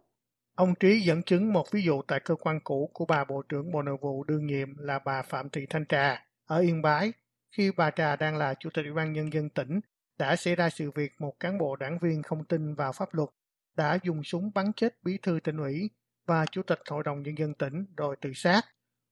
Ông 0.55 0.75
Trí 0.81 1.01
dẫn 1.01 1.23
chứng 1.23 1.53
một 1.53 1.65
ví 1.71 1.83
dụ 1.83 2.03
tại 2.03 2.21
cơ 2.21 2.35
quan 2.35 2.61
cũ 2.65 2.91
của 2.93 3.05
bà 3.07 3.25
Bộ 3.25 3.43
trưởng 3.49 3.73
Bộ 3.73 3.83
Nội 3.83 3.97
vụ 4.01 4.25
đương 4.25 4.47
nhiệm 4.47 4.69
là 4.79 4.99
bà 4.99 5.23
Phạm 5.23 5.51
Thị 5.51 5.67
Thanh 5.71 5.87
Trà. 5.87 6.27
Ở 6.47 6.59
Yên 6.59 6.83
Bái. 6.83 7.13
Khi 7.57 7.71
bà 7.77 7.91
Trà 7.91 8.17
đang 8.17 8.37
là 8.37 8.55
Chủ 8.55 8.71
tịch 8.75 8.85
Ủy 8.85 8.95
ban 8.95 9.13
Nhân 9.13 9.33
dân 9.33 9.49
tỉnh, 9.49 9.81
đã 10.19 10.37
xảy 10.37 10.57
ra 10.57 10.71
sự 10.71 10.91
việc 10.95 11.13
một 11.19 11.41
cán 11.41 11.59
bộ 11.59 11.77
đảng 11.77 11.99
viên 11.99 12.23
không 12.23 12.45
tin 12.45 12.75
vào 12.75 12.93
pháp 12.93 13.15
luật, 13.15 13.29
đã 13.77 13.99
dùng 14.03 14.23
súng 14.23 14.51
bắn 14.55 14.73
chết 14.77 15.03
bí 15.03 15.19
thư 15.23 15.41
tỉnh 15.45 15.57
ủy 15.57 15.91
và 16.27 16.47
Chủ 16.53 16.63
tịch 16.63 16.79
Hội 16.91 17.03
đồng 17.03 17.23
Nhân 17.23 17.35
dân 17.39 17.55
tỉnh 17.55 17.87
rồi 17.97 18.17
tự 18.21 18.31
sát. 18.35 18.63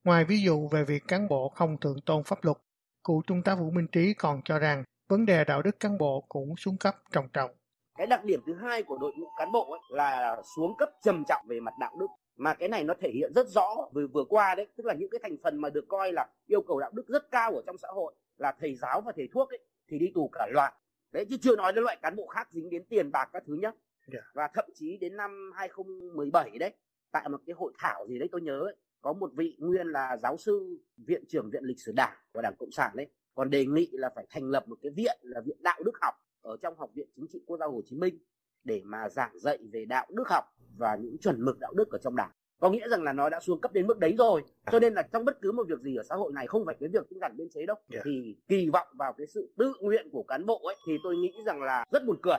Ngoài 0.03 0.25
ví 0.25 0.41
dụ 0.41 0.67
về 0.71 0.83
việc 0.83 1.03
cán 1.07 1.27
bộ 1.27 1.49
không 1.49 1.77
thượng 1.79 2.01
tôn 2.05 2.23
pháp 2.23 2.39
luật, 2.45 2.57
cụ 3.03 3.21
Trung 3.27 3.41
tá 3.43 3.55
Vũ 3.55 3.71
Minh 3.71 3.87
Trí 3.91 4.13
còn 4.13 4.41
cho 4.45 4.59
rằng 4.59 4.83
vấn 5.09 5.25
đề 5.25 5.43
đạo 5.43 5.61
đức 5.61 5.79
cán 5.79 5.97
bộ 5.97 6.25
cũng 6.29 6.55
xuống 6.57 6.77
cấp 6.77 6.95
trầm 7.11 7.27
trọng. 7.33 7.51
cái 7.97 8.07
đặc 8.07 8.23
điểm 8.25 8.39
thứ 8.45 8.53
hai 8.53 8.83
của 8.83 8.97
đội 8.97 9.11
ngũ 9.17 9.27
cán 9.37 9.51
bộ 9.51 9.71
ấy 9.71 9.79
là 9.89 10.41
xuống 10.55 10.77
cấp 10.77 10.89
trầm 11.03 11.23
trọng 11.27 11.45
về 11.49 11.59
mặt 11.59 11.73
đạo 11.79 11.95
đức 11.99 12.07
mà 12.37 12.53
cái 12.53 12.69
này 12.69 12.83
nó 12.83 12.93
thể 13.01 13.09
hiện 13.13 13.31
rất 13.35 13.47
rõ 13.47 13.75
vừa 13.93 14.07
vừa 14.13 14.23
qua 14.29 14.55
đấy 14.55 14.67
tức 14.77 14.85
là 14.85 14.93
những 14.93 15.09
cái 15.11 15.19
thành 15.23 15.37
phần 15.43 15.57
mà 15.61 15.69
được 15.69 15.85
coi 15.87 16.11
là 16.11 16.27
yêu 16.47 16.61
cầu 16.67 16.79
đạo 16.79 16.91
đức 16.93 17.03
rất 17.07 17.31
cao 17.31 17.51
ở 17.55 17.61
trong 17.65 17.77
xã 17.77 17.87
hội 17.91 18.15
là 18.37 18.53
thầy 18.59 18.75
giáo 18.75 19.01
và 19.01 19.11
thầy 19.15 19.29
thuốc 19.33 19.49
ấy 19.49 19.59
thì 19.89 19.99
đi 19.99 20.11
tù 20.15 20.29
cả 20.33 20.47
loạt 20.51 20.73
đấy 21.11 21.25
chứ 21.29 21.37
chưa 21.41 21.55
nói 21.55 21.73
đến 21.73 21.83
loại 21.83 21.97
cán 22.01 22.15
bộ 22.15 22.27
khác 22.27 22.47
dính 22.51 22.69
đến 22.69 22.83
tiền 22.89 23.11
bạc 23.11 23.29
các 23.33 23.43
thứ 23.47 23.53
nhá 23.61 23.71
Yeah. 24.13 24.23
và 24.33 24.49
thậm 24.53 24.65
chí 24.75 24.97
đến 24.97 25.17
năm 25.17 25.51
2017 25.55 26.57
đấy 26.59 26.73
tại 27.11 27.29
một 27.29 27.41
cái 27.45 27.53
hội 27.53 27.73
thảo 27.77 28.05
gì 28.09 28.19
đấy 28.19 28.29
tôi 28.31 28.41
nhớ 28.41 28.59
ấy, 28.59 28.75
có 29.01 29.13
một 29.13 29.31
vị 29.33 29.55
nguyên 29.59 29.87
là 29.87 30.17
giáo 30.17 30.37
sư 30.37 30.79
viện 30.97 31.23
trưởng 31.27 31.49
viện 31.49 31.63
lịch 31.63 31.79
sử 31.79 31.91
đảng 31.95 32.17
của 32.33 32.41
đảng 32.41 32.55
cộng 32.59 32.71
sản 32.71 32.91
đấy 32.95 33.07
còn 33.35 33.49
đề 33.49 33.65
nghị 33.65 33.89
là 33.91 34.09
phải 34.15 34.25
thành 34.29 34.49
lập 34.49 34.67
một 34.67 34.77
cái 34.81 34.91
viện 34.95 35.19
là 35.21 35.41
viện 35.45 35.57
đạo 35.59 35.79
đức 35.85 35.97
học 36.01 36.13
ở 36.41 36.57
trong 36.61 36.77
học 36.77 36.89
viện 36.93 37.07
chính 37.15 37.25
trị 37.29 37.43
quốc 37.45 37.57
gia 37.57 37.65
hồ 37.65 37.81
chí 37.85 37.95
minh 37.95 38.19
để 38.63 38.81
mà 38.85 39.09
giảng 39.09 39.39
dạy 39.39 39.57
về 39.71 39.85
đạo 39.85 40.05
đức 40.09 40.27
học 40.27 40.45
và 40.77 40.95
những 40.95 41.17
chuẩn 41.17 41.45
mực 41.45 41.59
đạo 41.59 41.73
đức 41.73 41.91
ở 41.91 41.97
trong 41.97 42.15
đảng. 42.15 42.31
Có 42.59 42.69
nghĩa 42.69 42.89
rằng 42.89 43.03
là 43.03 43.13
nó 43.13 43.29
đã 43.29 43.39
xuống 43.39 43.61
cấp 43.61 43.73
đến 43.73 43.87
mức 43.87 43.99
đấy 43.99 44.15
rồi 44.17 44.43
cho 44.71 44.79
nên 44.79 44.93
là 44.93 45.01
trong 45.01 45.25
bất 45.25 45.41
cứ 45.41 45.51
một 45.51 45.67
việc 45.67 45.79
gì 45.81 45.95
ở 45.95 46.03
xã 46.03 46.15
hội 46.15 46.33
này 46.33 46.47
không 46.47 46.65
phải 46.65 46.75
cái 46.79 46.89
việc 46.93 47.09
tinh 47.09 47.19
giản 47.19 47.37
biên 47.37 47.49
chế 47.49 47.65
đâu. 47.65 47.77
Yeah. 47.93 48.05
thì 48.05 48.35
kỳ 48.47 48.69
vọng 48.69 48.87
vào 48.93 49.13
cái 49.13 49.27
sự 49.27 49.53
tự 49.57 49.73
nguyện 49.81 50.09
của 50.11 50.23
cán 50.23 50.45
bộ 50.45 50.61
ấy 50.63 50.75
thì 50.87 50.93
tôi 51.03 51.15
nghĩ 51.17 51.33
rằng 51.45 51.61
là 51.61 51.85
rất 51.91 52.05
buồn 52.05 52.17
cười. 52.21 52.37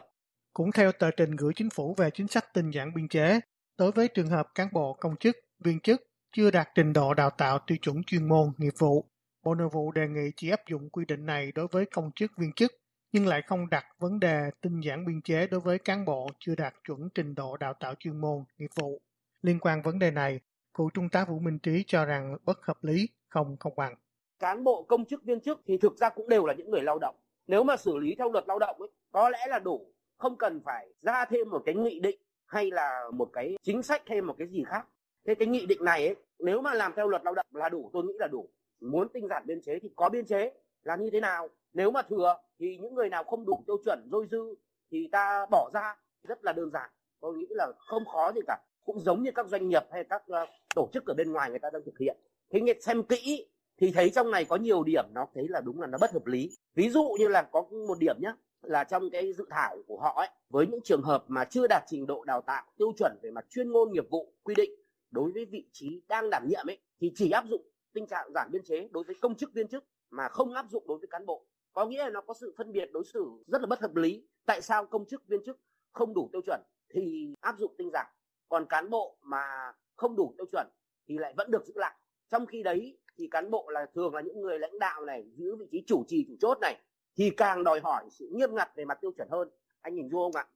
Cũng 0.52 0.72
theo 0.72 0.92
tờ 0.92 1.10
trình 1.10 1.36
gửi 1.36 1.52
chính 1.56 1.70
phủ 1.70 1.94
về 1.96 2.10
chính 2.10 2.28
sách 2.28 2.54
tinh 2.54 2.70
giản 2.70 2.94
biên 2.94 3.08
chế, 3.08 3.40
đối 3.78 3.92
với 3.92 4.08
trường 4.08 4.26
hợp 4.26 4.48
cán 4.54 4.68
bộ 4.72 4.92
công 5.00 5.16
chức, 5.16 5.36
viên 5.64 5.80
chức 5.80 6.02
chưa 6.32 6.50
đạt 6.50 6.68
trình 6.74 6.92
độ 6.92 7.14
đào 7.14 7.30
tạo 7.30 7.58
tiêu 7.66 7.78
chuẩn 7.82 8.02
chuyên 8.06 8.28
môn, 8.28 8.52
nghiệp 8.58 8.74
vụ, 8.78 9.04
Bộ 9.42 9.54
Nội 9.54 9.68
vụ 9.72 9.92
đề 9.92 10.08
nghị 10.08 10.30
chỉ 10.36 10.50
áp 10.50 10.60
dụng 10.70 10.90
quy 10.90 11.04
định 11.04 11.26
này 11.26 11.52
đối 11.52 11.66
với 11.70 11.86
công 11.86 12.10
chức 12.14 12.30
viên 12.36 12.52
chức, 12.52 12.72
nhưng 13.12 13.26
lại 13.26 13.42
không 13.46 13.70
đặt 13.70 13.84
vấn 13.98 14.20
đề 14.20 14.50
tinh 14.60 14.80
giản 14.80 15.06
biên 15.06 15.22
chế 15.22 15.46
đối 15.46 15.60
với 15.60 15.78
cán 15.78 16.04
bộ 16.04 16.26
chưa 16.38 16.54
đạt 16.54 16.74
chuẩn 16.84 17.08
trình 17.14 17.34
độ 17.34 17.56
đào 17.56 17.74
tạo 17.80 17.94
chuyên 17.98 18.20
môn, 18.20 18.44
nghiệp 18.58 18.70
vụ. 18.80 19.00
Liên 19.42 19.58
quan 19.60 19.82
vấn 19.82 19.98
đề 19.98 20.10
này, 20.10 20.40
cựu 20.74 20.90
Trung 20.94 21.08
tá 21.08 21.24
Vũ 21.24 21.38
Minh 21.38 21.58
Trí 21.58 21.84
cho 21.86 22.04
rằng 22.04 22.36
bất 22.44 22.58
hợp 22.62 22.84
lý, 22.84 23.08
không 23.28 23.56
công 23.56 23.76
bằng. 23.76 23.94
cán 24.38 24.64
bộ 24.64 24.82
công 24.82 25.04
chức 25.04 25.24
viên 25.24 25.40
chức 25.40 25.60
thì 25.66 25.78
thực 25.78 25.96
ra 25.96 26.08
cũng 26.10 26.28
đều 26.28 26.46
là 26.46 26.54
những 26.54 26.70
người 26.70 26.82
lao 26.82 26.98
động 26.98 27.14
nếu 27.46 27.64
mà 27.64 27.76
xử 27.76 27.96
lý 27.98 28.14
theo 28.18 28.32
luật 28.32 28.44
lao 28.48 28.58
động 28.58 28.76
ấy 28.78 28.88
có 29.12 29.30
lẽ 29.30 29.46
là 29.48 29.58
đủ 29.58 29.94
không 30.16 30.38
cần 30.38 30.60
phải 30.64 30.88
ra 31.02 31.24
thêm 31.24 31.50
một 31.50 31.62
cái 31.66 31.74
nghị 31.74 32.00
định 32.00 32.20
hay 32.52 32.70
là 32.70 33.10
một 33.12 33.30
cái 33.32 33.56
chính 33.62 33.82
sách 33.82 34.02
hay 34.06 34.20
một 34.20 34.34
cái 34.38 34.48
gì 34.48 34.64
khác. 34.66 34.86
Thế 35.26 35.34
cái 35.34 35.48
nghị 35.48 35.66
định 35.66 35.84
này 35.84 36.06
ấy, 36.06 36.16
nếu 36.38 36.60
mà 36.60 36.74
làm 36.74 36.92
theo 36.96 37.08
luật 37.08 37.24
lao 37.24 37.34
động 37.34 37.46
là 37.52 37.68
đủ, 37.68 37.90
tôi 37.92 38.04
nghĩ 38.04 38.12
là 38.18 38.28
đủ. 38.28 38.48
Muốn 38.80 39.08
tinh 39.08 39.28
giản 39.28 39.42
biên 39.46 39.62
chế 39.62 39.78
thì 39.82 39.90
có 39.96 40.08
biên 40.08 40.26
chế, 40.26 40.52
là 40.82 40.96
như 40.96 41.10
thế 41.12 41.20
nào? 41.20 41.48
Nếu 41.72 41.90
mà 41.90 42.02
thừa, 42.02 42.36
thì 42.58 42.76
những 42.76 42.94
người 42.94 43.08
nào 43.08 43.24
không 43.24 43.46
đủ 43.46 43.64
tiêu 43.66 43.76
chuẩn, 43.84 44.08
dôi 44.10 44.26
dư, 44.30 44.54
thì 44.90 45.08
ta 45.12 45.46
bỏ 45.50 45.70
ra, 45.74 45.96
rất 46.28 46.44
là 46.44 46.52
đơn 46.52 46.70
giản. 46.70 46.90
Tôi 47.20 47.36
nghĩ 47.36 47.46
là 47.50 47.72
không 47.78 48.04
khó 48.04 48.32
gì 48.32 48.40
cả. 48.46 48.58
Cũng 48.84 49.00
giống 49.00 49.22
như 49.22 49.30
các 49.34 49.46
doanh 49.46 49.68
nghiệp 49.68 49.82
hay 49.92 50.04
các 50.04 50.22
ờ, 50.26 50.46
tổ 50.74 50.88
chức 50.92 51.06
ở 51.06 51.14
bên 51.14 51.32
ngoài 51.32 51.50
người 51.50 51.58
ta 51.58 51.70
đang 51.72 51.82
thực 51.84 51.98
hiện. 51.98 52.16
Thế 52.50 52.60
nhưng 52.62 52.80
xem 52.80 53.02
kỹ, 53.02 53.48
thì 53.76 53.92
thấy 53.94 54.10
trong 54.10 54.30
này 54.30 54.44
có 54.44 54.56
nhiều 54.56 54.82
điểm, 54.84 55.04
nó 55.12 55.26
thấy 55.34 55.48
là 55.48 55.60
đúng 55.60 55.80
là 55.80 55.86
nó 55.86 55.98
bất 56.00 56.12
hợp 56.12 56.26
lý. 56.26 56.50
Ví 56.74 56.90
dụ 56.90 57.16
như 57.18 57.28
là 57.28 57.42
có 57.42 57.62
một 57.88 57.98
điểm 57.98 58.16
nhé 58.20 58.32
là 58.62 58.84
trong 58.84 59.10
cái 59.10 59.32
dự 59.32 59.46
thảo 59.50 59.78
của 59.86 59.98
họ 59.98 60.14
ấy, 60.16 60.28
với 60.50 60.66
những 60.66 60.80
trường 60.84 61.02
hợp 61.02 61.24
mà 61.28 61.44
chưa 61.44 61.66
đạt 61.66 61.82
trình 61.86 62.06
độ 62.06 62.24
đào 62.24 62.40
tạo 62.40 62.64
tiêu 62.76 62.92
chuẩn 62.98 63.18
về 63.22 63.30
mặt 63.30 63.44
chuyên 63.50 63.68
môn 63.68 63.92
nghiệp 63.92 64.10
vụ 64.10 64.32
quy 64.42 64.54
định 64.54 64.70
đối 65.10 65.32
với 65.32 65.44
vị 65.44 65.68
trí 65.72 66.02
đang 66.08 66.30
đảm 66.30 66.46
nhiệm 66.48 66.66
ấy, 66.66 66.78
thì 67.00 67.12
chỉ 67.14 67.30
áp 67.30 67.44
dụng 67.48 67.62
tình 67.92 68.06
trạng 68.06 68.32
giảm 68.34 68.50
biên 68.52 68.62
chế 68.64 68.88
đối 68.92 69.04
với 69.04 69.16
công 69.20 69.34
chức 69.34 69.52
viên 69.52 69.68
chức 69.68 69.84
mà 70.10 70.28
không 70.28 70.54
áp 70.54 70.66
dụng 70.70 70.84
đối 70.86 70.98
với 70.98 71.08
cán 71.08 71.26
bộ. 71.26 71.46
Có 71.72 71.86
nghĩa 71.86 72.04
là 72.04 72.10
nó 72.10 72.20
có 72.20 72.34
sự 72.34 72.54
phân 72.58 72.72
biệt 72.72 72.90
đối 72.92 73.04
xử 73.04 73.24
rất 73.46 73.60
là 73.60 73.66
bất 73.66 73.80
hợp 73.80 73.96
lý. 73.96 74.24
Tại 74.46 74.60
sao 74.62 74.86
công 74.86 75.06
chức, 75.06 75.26
viên 75.28 75.44
chức 75.44 75.58
không 75.92 76.14
đủ 76.14 76.28
tiêu 76.32 76.42
chuẩn 76.46 76.60
thì 76.94 77.34
áp 77.40 77.58
dụng 77.58 77.74
tinh 77.78 77.90
giảm 77.92 78.06
còn 78.48 78.66
cán 78.68 78.90
bộ 78.90 79.16
mà 79.22 79.72
không 79.96 80.16
đủ 80.16 80.34
tiêu 80.38 80.46
chuẩn 80.52 80.66
thì 81.08 81.18
lại 81.18 81.34
vẫn 81.36 81.50
được 81.50 81.64
giữ 81.64 81.72
lại. 81.76 81.94
Trong 82.30 82.46
khi 82.46 82.62
đấy 82.62 82.98
thì 83.16 83.28
cán 83.30 83.50
bộ 83.50 83.68
là 83.68 83.86
thường 83.94 84.14
là 84.14 84.20
những 84.20 84.40
người 84.40 84.58
lãnh 84.58 84.78
đạo 84.78 85.04
này, 85.04 85.24
giữ 85.36 85.56
vị 85.56 85.66
trí 85.70 85.84
chủ 85.86 86.04
trì, 86.08 86.24
chủ 86.28 86.34
chốt 86.40 86.58
này 86.60 86.76
thì 87.16 87.30
càng 87.30 87.64
đòi 87.64 87.80
hỏi 87.80 88.04
sự 88.10 88.28
nghiêm 88.32 88.54
ngặt 88.54 88.70
về 88.76 88.84
mặt 88.84 88.98
tiêu 89.00 89.12
chuẩn 89.16 89.28
hơn. 89.30 89.48
Anh 89.80 89.94
nhìn 89.94 90.08
vô 90.08 90.30
không 90.32 90.42
ạ? 90.42 90.46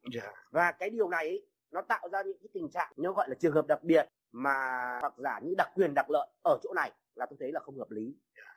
Và 0.50 0.72
cái 0.72 0.90
điều 0.90 1.08
này 1.08 1.28
ấy, 1.28 1.46
nó 1.70 1.82
tạo 1.82 2.08
ra 2.12 2.22
những 2.22 2.38
cái 2.38 2.48
tình 2.52 2.70
trạng 2.70 2.92
nó 2.96 3.12
gọi 3.12 3.28
là 3.28 3.34
trường 3.34 3.52
hợp 3.52 3.66
đặc 3.66 3.82
biệt 3.82 4.08
mà 4.32 4.52
hoặc 5.00 5.14
giả 5.16 5.40
như 5.42 5.54
đặc 5.58 5.68
quyền 5.74 5.94
đặc 5.94 6.10
lợi 6.10 6.28
ở 6.44 6.58
chỗ 6.62 6.72
này 6.74 6.92
là 7.14 7.26
tôi 7.26 7.36
thấy 7.40 7.52
là 7.52 7.60
không 7.60 7.78
hợp 7.78 7.90
lý. 7.90 8.14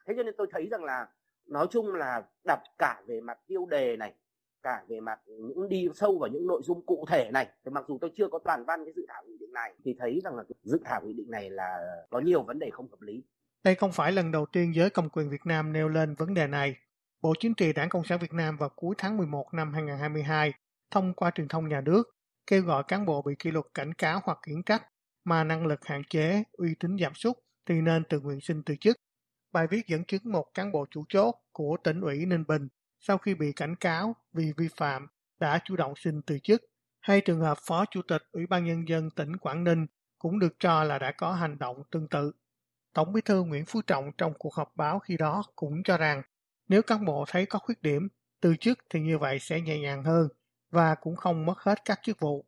Thế 0.07 0.13
cho 0.17 0.23
nên 0.23 0.35
tôi 0.37 0.47
thấy 0.51 0.67
rằng 0.71 0.83
là 0.83 1.07
nói 1.45 1.67
chung 1.71 1.95
là 1.95 2.23
đọc 2.43 2.59
cả 2.77 3.01
về 3.07 3.21
mặt 3.21 3.39
tiêu 3.47 3.65
đề 3.65 3.97
này 3.97 4.13
cả 4.63 4.83
về 4.87 4.99
mặt 4.99 5.19
những 5.25 5.69
đi 5.69 5.87
sâu 5.95 6.17
vào 6.19 6.29
những 6.29 6.47
nội 6.47 6.61
dung 6.63 6.85
cụ 6.85 7.05
thể 7.09 7.29
này 7.31 7.47
thì 7.65 7.71
mặc 7.71 7.85
dù 7.87 7.97
tôi 8.01 8.11
chưa 8.15 8.27
có 8.27 8.39
toàn 8.39 8.65
văn 8.65 8.85
cái 8.85 8.93
dự 8.95 9.05
thảo 9.07 9.23
nghị 9.27 9.37
định 9.39 9.53
này 9.53 9.73
thì 9.85 9.95
thấy 9.99 10.21
rằng 10.23 10.35
là 10.35 10.43
dự 10.63 10.79
thảo 10.85 11.01
nghị 11.05 11.13
định 11.13 11.31
này 11.31 11.49
là 11.49 11.77
có 12.09 12.19
nhiều 12.19 12.43
vấn 12.43 12.59
đề 12.59 12.69
không 12.69 12.89
hợp 12.89 13.01
lý. 13.01 13.23
Đây 13.63 13.75
không 13.75 13.91
phải 13.91 14.11
lần 14.11 14.31
đầu 14.31 14.45
tiên 14.45 14.71
giới 14.75 14.89
công 14.89 15.09
quyền 15.09 15.29
Việt 15.29 15.45
Nam 15.45 15.73
nêu 15.73 15.89
lên 15.89 16.15
vấn 16.15 16.33
đề 16.33 16.47
này. 16.47 16.75
Bộ 17.21 17.33
Chính 17.39 17.53
trị 17.53 17.73
Đảng 17.73 17.89
Cộng 17.89 18.03
sản 18.03 18.19
Việt 18.19 18.33
Nam 18.33 18.57
vào 18.57 18.69
cuối 18.69 18.95
tháng 18.97 19.17
11 19.17 19.53
năm 19.53 19.73
2022 19.73 20.53
thông 20.91 21.13
qua 21.13 21.31
truyền 21.35 21.47
thông 21.47 21.69
nhà 21.69 21.81
nước 21.81 22.03
kêu 22.47 22.61
gọi 22.61 22.83
cán 22.87 23.05
bộ 23.05 23.21
bị 23.21 23.35
kỷ 23.39 23.51
luật 23.51 23.65
cảnh 23.73 23.93
cáo 23.93 24.21
hoặc 24.23 24.37
khiển 24.41 24.63
trách 24.63 24.83
mà 25.23 25.43
năng 25.43 25.65
lực 25.65 25.85
hạn 25.85 26.01
chế, 26.09 26.43
uy 26.51 26.75
tín 26.79 26.97
giảm 26.97 27.13
sút 27.13 27.37
thì 27.65 27.81
nên 27.81 28.03
tự 28.09 28.19
nguyện 28.19 28.41
xin 28.41 28.63
từ 28.63 28.75
chức. 28.75 28.97
Bài 29.51 29.67
viết 29.67 29.87
dẫn 29.87 30.03
chứng 30.05 30.21
một 30.31 30.53
cán 30.53 30.71
bộ 30.71 30.85
chủ 30.91 31.03
chốt 31.09 31.35
của 31.51 31.77
tỉnh 31.83 32.01
ủy 32.01 32.25
Ninh 32.25 32.43
Bình 32.47 32.67
sau 32.99 33.17
khi 33.17 33.35
bị 33.35 33.51
cảnh 33.55 33.75
cáo 33.75 34.15
vì 34.33 34.53
vi 34.57 34.67
phạm 34.77 35.07
đã 35.39 35.59
chủ 35.65 35.75
động 35.75 35.93
xin 35.95 36.21
từ 36.21 36.39
chức. 36.39 36.61
Hay 36.99 37.21
trường 37.21 37.39
hợp 37.39 37.57
Phó 37.67 37.85
Chủ 37.85 38.01
tịch 38.01 38.21
Ủy 38.31 38.47
ban 38.47 38.65
Nhân 38.65 38.87
dân 38.87 39.09
tỉnh 39.09 39.37
Quảng 39.37 39.63
Ninh 39.63 39.85
cũng 40.19 40.39
được 40.39 40.53
cho 40.59 40.83
là 40.83 40.99
đã 40.99 41.11
có 41.11 41.31
hành 41.31 41.57
động 41.59 41.83
tương 41.91 42.07
tự. 42.07 42.31
Tổng 42.93 43.13
bí 43.13 43.21
thư 43.21 43.43
Nguyễn 43.43 43.65
Phú 43.65 43.81
Trọng 43.81 44.11
trong 44.17 44.33
cuộc 44.39 44.53
họp 44.53 44.71
báo 44.75 44.99
khi 44.99 45.17
đó 45.17 45.43
cũng 45.55 45.83
cho 45.83 45.97
rằng 45.97 46.21
nếu 46.69 46.81
cán 46.81 47.05
bộ 47.05 47.25
thấy 47.27 47.45
có 47.45 47.59
khuyết 47.59 47.81
điểm, 47.81 48.07
từ 48.41 48.55
chức 48.55 48.79
thì 48.89 48.99
như 48.99 49.17
vậy 49.17 49.39
sẽ 49.39 49.61
nhẹ 49.61 49.79
nhàng 49.79 50.03
hơn 50.03 50.27
và 50.71 50.95
cũng 50.95 51.15
không 51.15 51.45
mất 51.45 51.59
hết 51.59 51.85
các 51.85 51.99
chức 52.03 52.19
vụ. 52.19 52.45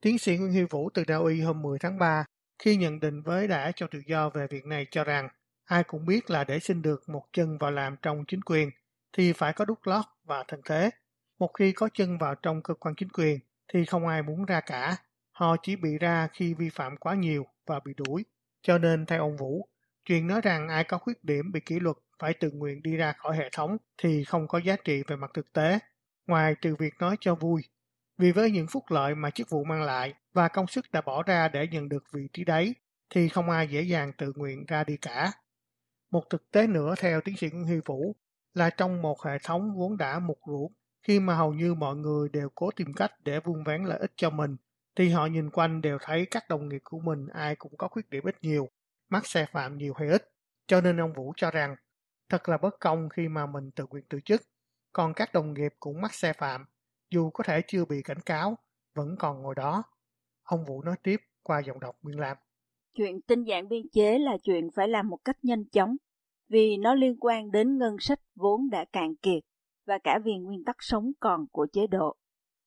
Tiến 0.00 0.18
sĩ 0.18 0.36
Nguyễn 0.36 0.52
Huy 0.52 0.64
Vũ 0.64 0.90
từ 0.94 1.04
Đạo 1.04 1.24
y 1.24 1.40
hôm 1.40 1.62
10 1.62 1.78
tháng 1.78 1.98
3 1.98 2.24
khi 2.58 2.76
nhận 2.76 3.00
định 3.00 3.22
với 3.22 3.48
đã 3.48 3.72
cho 3.76 3.86
tự 3.86 4.02
do 4.06 4.30
về 4.30 4.46
việc 4.50 4.66
này 4.66 4.86
cho 4.90 5.04
rằng 5.04 5.28
ai 5.64 5.84
cũng 5.84 6.06
biết 6.06 6.30
là 6.30 6.44
để 6.44 6.58
xin 6.58 6.82
được 6.82 7.08
một 7.08 7.24
chân 7.32 7.58
vào 7.58 7.70
làm 7.70 7.96
trong 8.02 8.24
chính 8.28 8.42
quyền 8.42 8.70
thì 9.12 9.32
phải 9.32 9.52
có 9.52 9.64
đút 9.64 9.78
lót 9.84 10.04
và 10.24 10.44
thân 10.48 10.60
thế. 10.64 10.90
Một 11.38 11.50
khi 11.58 11.72
có 11.72 11.88
chân 11.94 12.18
vào 12.18 12.34
trong 12.34 12.62
cơ 12.62 12.74
quan 12.74 12.94
chính 12.94 13.08
quyền 13.08 13.38
thì 13.72 13.84
không 13.84 14.06
ai 14.06 14.22
muốn 14.22 14.44
ra 14.44 14.60
cả. 14.60 14.96
Họ 15.32 15.56
chỉ 15.62 15.76
bị 15.76 15.98
ra 15.98 16.28
khi 16.32 16.54
vi 16.54 16.68
phạm 16.68 16.96
quá 16.96 17.14
nhiều 17.14 17.46
và 17.66 17.80
bị 17.84 17.92
đuổi. 17.96 18.24
Cho 18.62 18.78
nên 18.78 19.06
theo 19.06 19.20
ông 19.20 19.36
Vũ, 19.36 19.68
chuyện 20.04 20.26
nói 20.26 20.40
rằng 20.40 20.68
ai 20.68 20.84
có 20.84 20.98
khuyết 20.98 21.24
điểm 21.24 21.52
bị 21.52 21.60
kỷ 21.60 21.80
luật 21.80 21.96
phải 22.22 22.34
tự 22.34 22.50
nguyện 22.50 22.82
đi 22.82 22.96
ra 22.96 23.12
khỏi 23.12 23.36
hệ 23.36 23.48
thống 23.52 23.76
thì 24.02 24.24
không 24.24 24.48
có 24.48 24.58
giá 24.58 24.76
trị 24.84 25.02
về 25.06 25.16
mặt 25.16 25.30
thực 25.34 25.52
tế, 25.52 25.78
ngoài 26.26 26.54
trừ 26.60 26.76
việc 26.78 26.94
nói 26.98 27.16
cho 27.20 27.34
vui. 27.34 27.62
Vì 28.18 28.32
với 28.32 28.50
những 28.50 28.66
phúc 28.66 28.84
lợi 28.88 29.14
mà 29.14 29.30
chức 29.30 29.50
vụ 29.50 29.64
mang 29.64 29.82
lại 29.82 30.14
và 30.32 30.48
công 30.48 30.66
sức 30.66 30.84
đã 30.92 31.00
bỏ 31.00 31.22
ra 31.22 31.48
để 31.48 31.66
nhận 31.66 31.88
được 31.88 32.04
vị 32.12 32.28
trí 32.32 32.44
đấy, 32.44 32.74
thì 33.14 33.28
không 33.28 33.50
ai 33.50 33.68
dễ 33.68 33.82
dàng 33.82 34.12
tự 34.18 34.32
nguyện 34.36 34.64
ra 34.66 34.84
đi 34.84 34.96
cả. 34.96 35.32
Một 36.10 36.22
thực 36.30 36.50
tế 36.50 36.66
nữa 36.66 36.94
theo 36.98 37.20
tiến 37.20 37.36
sĩ 37.36 37.50
Nguyễn 37.50 37.64
Huy 37.64 37.80
Vũ 37.84 38.16
là 38.54 38.70
trong 38.70 39.02
một 39.02 39.24
hệ 39.24 39.38
thống 39.44 39.74
vốn 39.76 39.96
đã 39.96 40.18
mục 40.18 40.38
ruột, 40.46 40.70
khi 41.06 41.20
mà 41.20 41.34
hầu 41.34 41.52
như 41.52 41.74
mọi 41.74 41.96
người 41.96 42.28
đều 42.28 42.48
cố 42.54 42.70
tìm 42.76 42.92
cách 42.96 43.12
để 43.24 43.40
vuông 43.40 43.64
vén 43.64 43.84
lợi 43.84 43.98
ích 43.98 44.12
cho 44.16 44.30
mình, 44.30 44.56
thì 44.96 45.08
họ 45.08 45.26
nhìn 45.26 45.50
quanh 45.50 45.80
đều 45.80 45.98
thấy 46.00 46.26
các 46.30 46.48
đồng 46.48 46.68
nghiệp 46.68 46.80
của 46.84 47.00
mình 47.00 47.26
ai 47.32 47.56
cũng 47.56 47.76
có 47.76 47.88
khuyết 47.88 48.10
điểm 48.10 48.24
ít 48.24 48.36
nhiều, 48.42 48.68
mắc 49.08 49.26
sai 49.26 49.46
phạm 49.52 49.78
nhiều 49.78 49.94
hay 49.94 50.08
ít. 50.08 50.28
Cho 50.66 50.80
nên 50.80 51.00
ông 51.00 51.12
Vũ 51.12 51.32
cho 51.36 51.50
rằng, 51.50 51.76
thật 52.32 52.48
là 52.48 52.58
bất 52.58 52.80
công 52.80 53.08
khi 53.08 53.28
mà 53.28 53.46
mình 53.46 53.70
tự 53.70 53.86
nguyện 53.90 54.04
từ 54.08 54.20
chức, 54.20 54.42
còn 54.92 55.14
các 55.14 55.32
đồng 55.32 55.54
nghiệp 55.54 55.74
cũng 55.80 56.00
mắc 56.00 56.14
xe 56.14 56.32
phạm, 56.32 56.64
dù 57.10 57.30
có 57.30 57.44
thể 57.44 57.62
chưa 57.66 57.84
bị 57.84 58.02
cảnh 58.04 58.20
cáo, 58.26 58.58
vẫn 58.94 59.16
còn 59.18 59.42
ngồi 59.42 59.54
đó. 59.54 59.82
Ông 60.42 60.64
Vũ 60.64 60.82
nói 60.82 60.96
tiếp 61.02 61.20
qua 61.42 61.62
giọng 61.66 61.80
đọc 61.80 61.96
Nguyên 62.02 62.20
Lam. 62.20 62.36
Chuyện 62.94 63.20
tinh 63.22 63.44
giản 63.44 63.68
biên 63.68 63.82
chế 63.92 64.18
là 64.18 64.36
chuyện 64.42 64.70
phải 64.74 64.88
làm 64.88 65.08
một 65.08 65.18
cách 65.24 65.36
nhanh 65.42 65.64
chóng, 65.64 65.96
vì 66.48 66.76
nó 66.76 66.94
liên 66.94 67.16
quan 67.20 67.50
đến 67.50 67.78
ngân 67.78 67.96
sách 68.00 68.20
vốn 68.34 68.70
đã 68.70 68.84
cạn 68.92 69.16
kiệt 69.16 69.42
và 69.86 69.98
cả 70.04 70.18
vì 70.24 70.32
nguyên 70.38 70.64
tắc 70.64 70.76
sống 70.78 71.12
còn 71.20 71.46
của 71.52 71.66
chế 71.72 71.86
độ. 71.86 72.16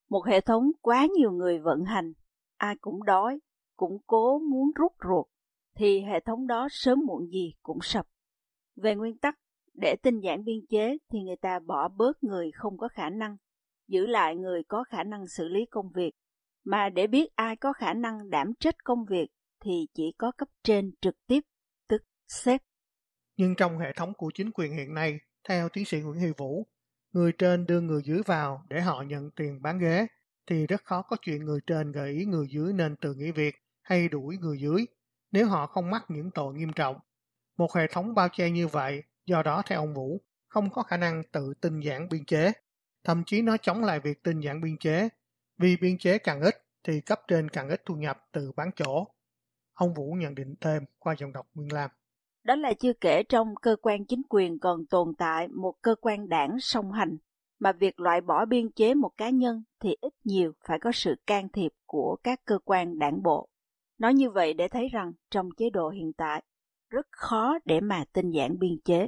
Một 0.09 0.25
hệ 0.25 0.41
thống 0.41 0.71
quá 0.81 1.07
nhiều 1.17 1.31
người 1.31 1.59
vận 1.59 1.83
hành, 1.83 2.13
ai 2.57 2.75
cũng 2.81 3.03
đói, 3.03 3.39
cũng 3.75 3.97
cố 4.07 4.39
muốn 4.39 4.71
rút 4.75 4.93
ruột, 5.03 5.25
thì 5.75 6.01
hệ 6.01 6.19
thống 6.19 6.47
đó 6.47 6.67
sớm 6.71 6.99
muộn 7.05 7.27
gì 7.31 7.53
cũng 7.63 7.79
sập. 7.81 8.07
Về 8.75 8.95
nguyên 8.95 9.17
tắc, 9.17 9.39
để 9.77 9.95
tinh 10.03 10.19
giản 10.19 10.45
biên 10.45 10.65
chế 10.69 10.97
thì 11.11 11.19
người 11.19 11.35
ta 11.41 11.59
bỏ 11.59 11.87
bớt 11.87 12.23
người 12.23 12.51
không 12.51 12.77
có 12.77 12.87
khả 12.87 13.09
năng, 13.09 13.37
giữ 13.87 14.05
lại 14.05 14.35
người 14.35 14.63
có 14.67 14.83
khả 14.83 15.03
năng 15.03 15.27
xử 15.27 15.47
lý 15.47 15.65
công 15.71 15.91
việc. 15.95 16.11
Mà 16.63 16.89
để 16.89 17.07
biết 17.07 17.35
ai 17.35 17.55
có 17.55 17.73
khả 17.73 17.93
năng 17.93 18.29
đảm 18.29 18.53
trách 18.59 18.83
công 18.83 19.05
việc 19.05 19.27
thì 19.65 19.87
chỉ 19.93 20.13
có 20.17 20.31
cấp 20.37 20.47
trên 20.63 20.91
trực 21.01 21.15
tiếp, 21.27 21.41
tức 21.89 22.03
sếp. 22.27 22.61
Nhưng 23.37 23.55
trong 23.55 23.79
hệ 23.79 23.93
thống 23.95 24.13
của 24.13 24.31
chính 24.33 24.51
quyền 24.51 24.71
hiện 24.71 24.93
nay, 24.93 25.19
theo 25.49 25.69
tiến 25.69 25.85
sĩ 25.85 26.01
Nguyễn 26.01 26.19
Huy 26.19 26.31
Vũ, 26.37 26.67
người 27.11 27.31
trên 27.37 27.65
đưa 27.65 27.81
người 27.81 28.01
dưới 28.05 28.21
vào 28.25 28.63
để 28.69 28.81
họ 28.81 29.01
nhận 29.01 29.31
tiền 29.31 29.61
bán 29.61 29.79
ghế, 29.79 30.07
thì 30.47 30.67
rất 30.67 30.83
khó 30.83 31.01
có 31.01 31.17
chuyện 31.21 31.45
người 31.45 31.59
trên 31.67 31.91
gợi 31.91 32.11
ý 32.11 32.25
người 32.25 32.47
dưới 32.49 32.73
nên 32.73 32.95
từ 32.95 33.13
nghỉ 33.13 33.31
việc 33.31 33.55
hay 33.81 34.09
đuổi 34.09 34.37
người 34.37 34.59
dưới 34.59 34.85
nếu 35.31 35.47
họ 35.47 35.67
không 35.67 35.89
mắc 35.89 36.05
những 36.09 36.31
tội 36.31 36.53
nghiêm 36.53 36.73
trọng. 36.73 36.95
Một 37.57 37.73
hệ 37.75 37.87
thống 37.91 38.15
bao 38.15 38.29
che 38.29 38.49
như 38.49 38.67
vậy, 38.67 39.03
do 39.25 39.43
đó 39.43 39.61
theo 39.65 39.79
ông 39.79 39.93
Vũ, 39.93 40.21
không 40.47 40.69
có 40.69 40.83
khả 40.83 40.97
năng 40.97 41.23
tự 41.31 41.53
tinh 41.61 41.79
giản 41.79 42.09
biên 42.09 42.25
chế. 42.25 42.51
Thậm 43.03 43.23
chí 43.25 43.41
nó 43.41 43.57
chống 43.57 43.83
lại 43.83 43.99
việc 43.99 44.23
tinh 44.23 44.39
giản 44.39 44.61
biên 44.61 44.77
chế, 44.77 45.09
vì 45.57 45.77
biên 45.81 45.97
chế 45.97 46.17
càng 46.17 46.41
ít 46.41 46.55
thì 46.83 47.01
cấp 47.01 47.21
trên 47.27 47.49
càng 47.49 47.69
ít 47.69 47.81
thu 47.85 47.95
nhập 47.95 48.17
từ 48.31 48.51
bán 48.55 48.69
chỗ. 48.75 49.07
Ông 49.73 49.93
Vũ 49.93 50.13
nhận 50.13 50.35
định 50.35 50.55
thêm 50.61 50.83
qua 50.99 51.15
dòng 51.17 51.33
đọc 51.33 51.47
Nguyên 51.53 51.73
Lam. 51.73 51.89
Đó 52.43 52.55
là 52.55 52.73
chưa 52.73 52.93
kể 53.01 53.23
trong 53.23 53.55
cơ 53.61 53.75
quan 53.81 54.05
chính 54.05 54.21
quyền 54.29 54.59
còn 54.59 54.85
tồn 54.85 55.13
tại 55.17 55.47
một 55.47 55.73
cơ 55.81 55.95
quan 56.01 56.29
đảng 56.29 56.57
song 56.59 56.91
hành, 56.91 57.17
mà 57.59 57.71
việc 57.71 57.99
loại 57.99 58.21
bỏ 58.21 58.45
biên 58.45 58.71
chế 58.71 58.93
một 58.93 59.11
cá 59.17 59.29
nhân 59.29 59.63
thì 59.79 59.95
ít 60.01 60.13
nhiều 60.23 60.53
phải 60.67 60.79
có 60.81 60.91
sự 60.93 61.15
can 61.27 61.49
thiệp 61.49 61.71
của 61.85 62.17
các 62.23 62.39
cơ 62.45 62.59
quan 62.65 62.99
đảng 62.99 63.23
bộ. 63.23 63.49
Nói 63.97 64.13
như 64.13 64.29
vậy 64.29 64.53
để 64.53 64.67
thấy 64.67 64.87
rằng 64.87 65.11
trong 65.31 65.49
chế 65.57 65.69
độ 65.69 65.89
hiện 65.89 66.13
tại, 66.13 66.43
rất 66.95 67.07
khó 67.11 67.57
để 67.65 67.81
mà 67.81 68.03
tinh 68.13 68.31
giản 68.31 68.59
biên 68.59 68.77
chế. 68.85 69.07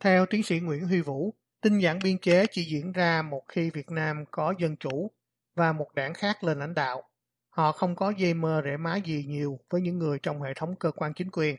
Theo 0.00 0.26
tiến 0.26 0.42
sĩ 0.42 0.60
Nguyễn 0.60 0.86
Huy 0.88 1.00
Vũ, 1.00 1.34
tinh 1.62 1.78
giản 1.78 1.98
biên 2.04 2.18
chế 2.18 2.46
chỉ 2.50 2.64
diễn 2.64 2.92
ra 2.92 3.22
một 3.22 3.42
khi 3.48 3.70
Việt 3.70 3.90
Nam 3.90 4.24
có 4.30 4.54
dân 4.58 4.76
chủ 4.76 5.10
và 5.54 5.72
một 5.72 5.94
đảng 5.94 6.14
khác 6.14 6.44
lên 6.44 6.58
lãnh 6.58 6.74
đạo. 6.74 7.02
Họ 7.50 7.72
không 7.72 7.96
có 7.96 8.12
dây 8.16 8.34
mơ 8.34 8.62
rễ 8.64 8.76
má 8.76 8.96
gì 8.96 9.24
nhiều 9.28 9.58
với 9.70 9.80
những 9.80 9.98
người 9.98 10.18
trong 10.18 10.42
hệ 10.42 10.54
thống 10.54 10.76
cơ 10.76 10.90
quan 10.90 11.14
chính 11.14 11.30
quyền. 11.30 11.56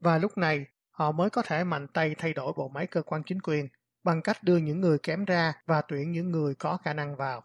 Và 0.00 0.18
lúc 0.18 0.38
này, 0.38 0.66
họ 0.90 1.12
mới 1.12 1.30
có 1.30 1.42
thể 1.42 1.64
mạnh 1.64 1.86
tay 1.88 2.14
thay 2.18 2.32
đổi 2.32 2.52
bộ 2.56 2.68
máy 2.68 2.86
cơ 2.86 3.02
quan 3.02 3.22
chính 3.26 3.40
quyền 3.40 3.68
bằng 4.04 4.22
cách 4.22 4.42
đưa 4.42 4.56
những 4.56 4.80
người 4.80 4.98
kém 5.02 5.24
ra 5.24 5.52
và 5.66 5.82
tuyển 5.82 6.12
những 6.12 6.30
người 6.30 6.54
có 6.54 6.76
khả 6.76 6.92
năng 6.92 7.16
vào. 7.16 7.44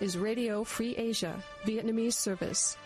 Is 0.00 0.16
Radio 0.16 0.64
Free 0.64 0.94
Asia, 0.96 1.42
Vietnamese 1.66 2.14
service. 2.14 2.76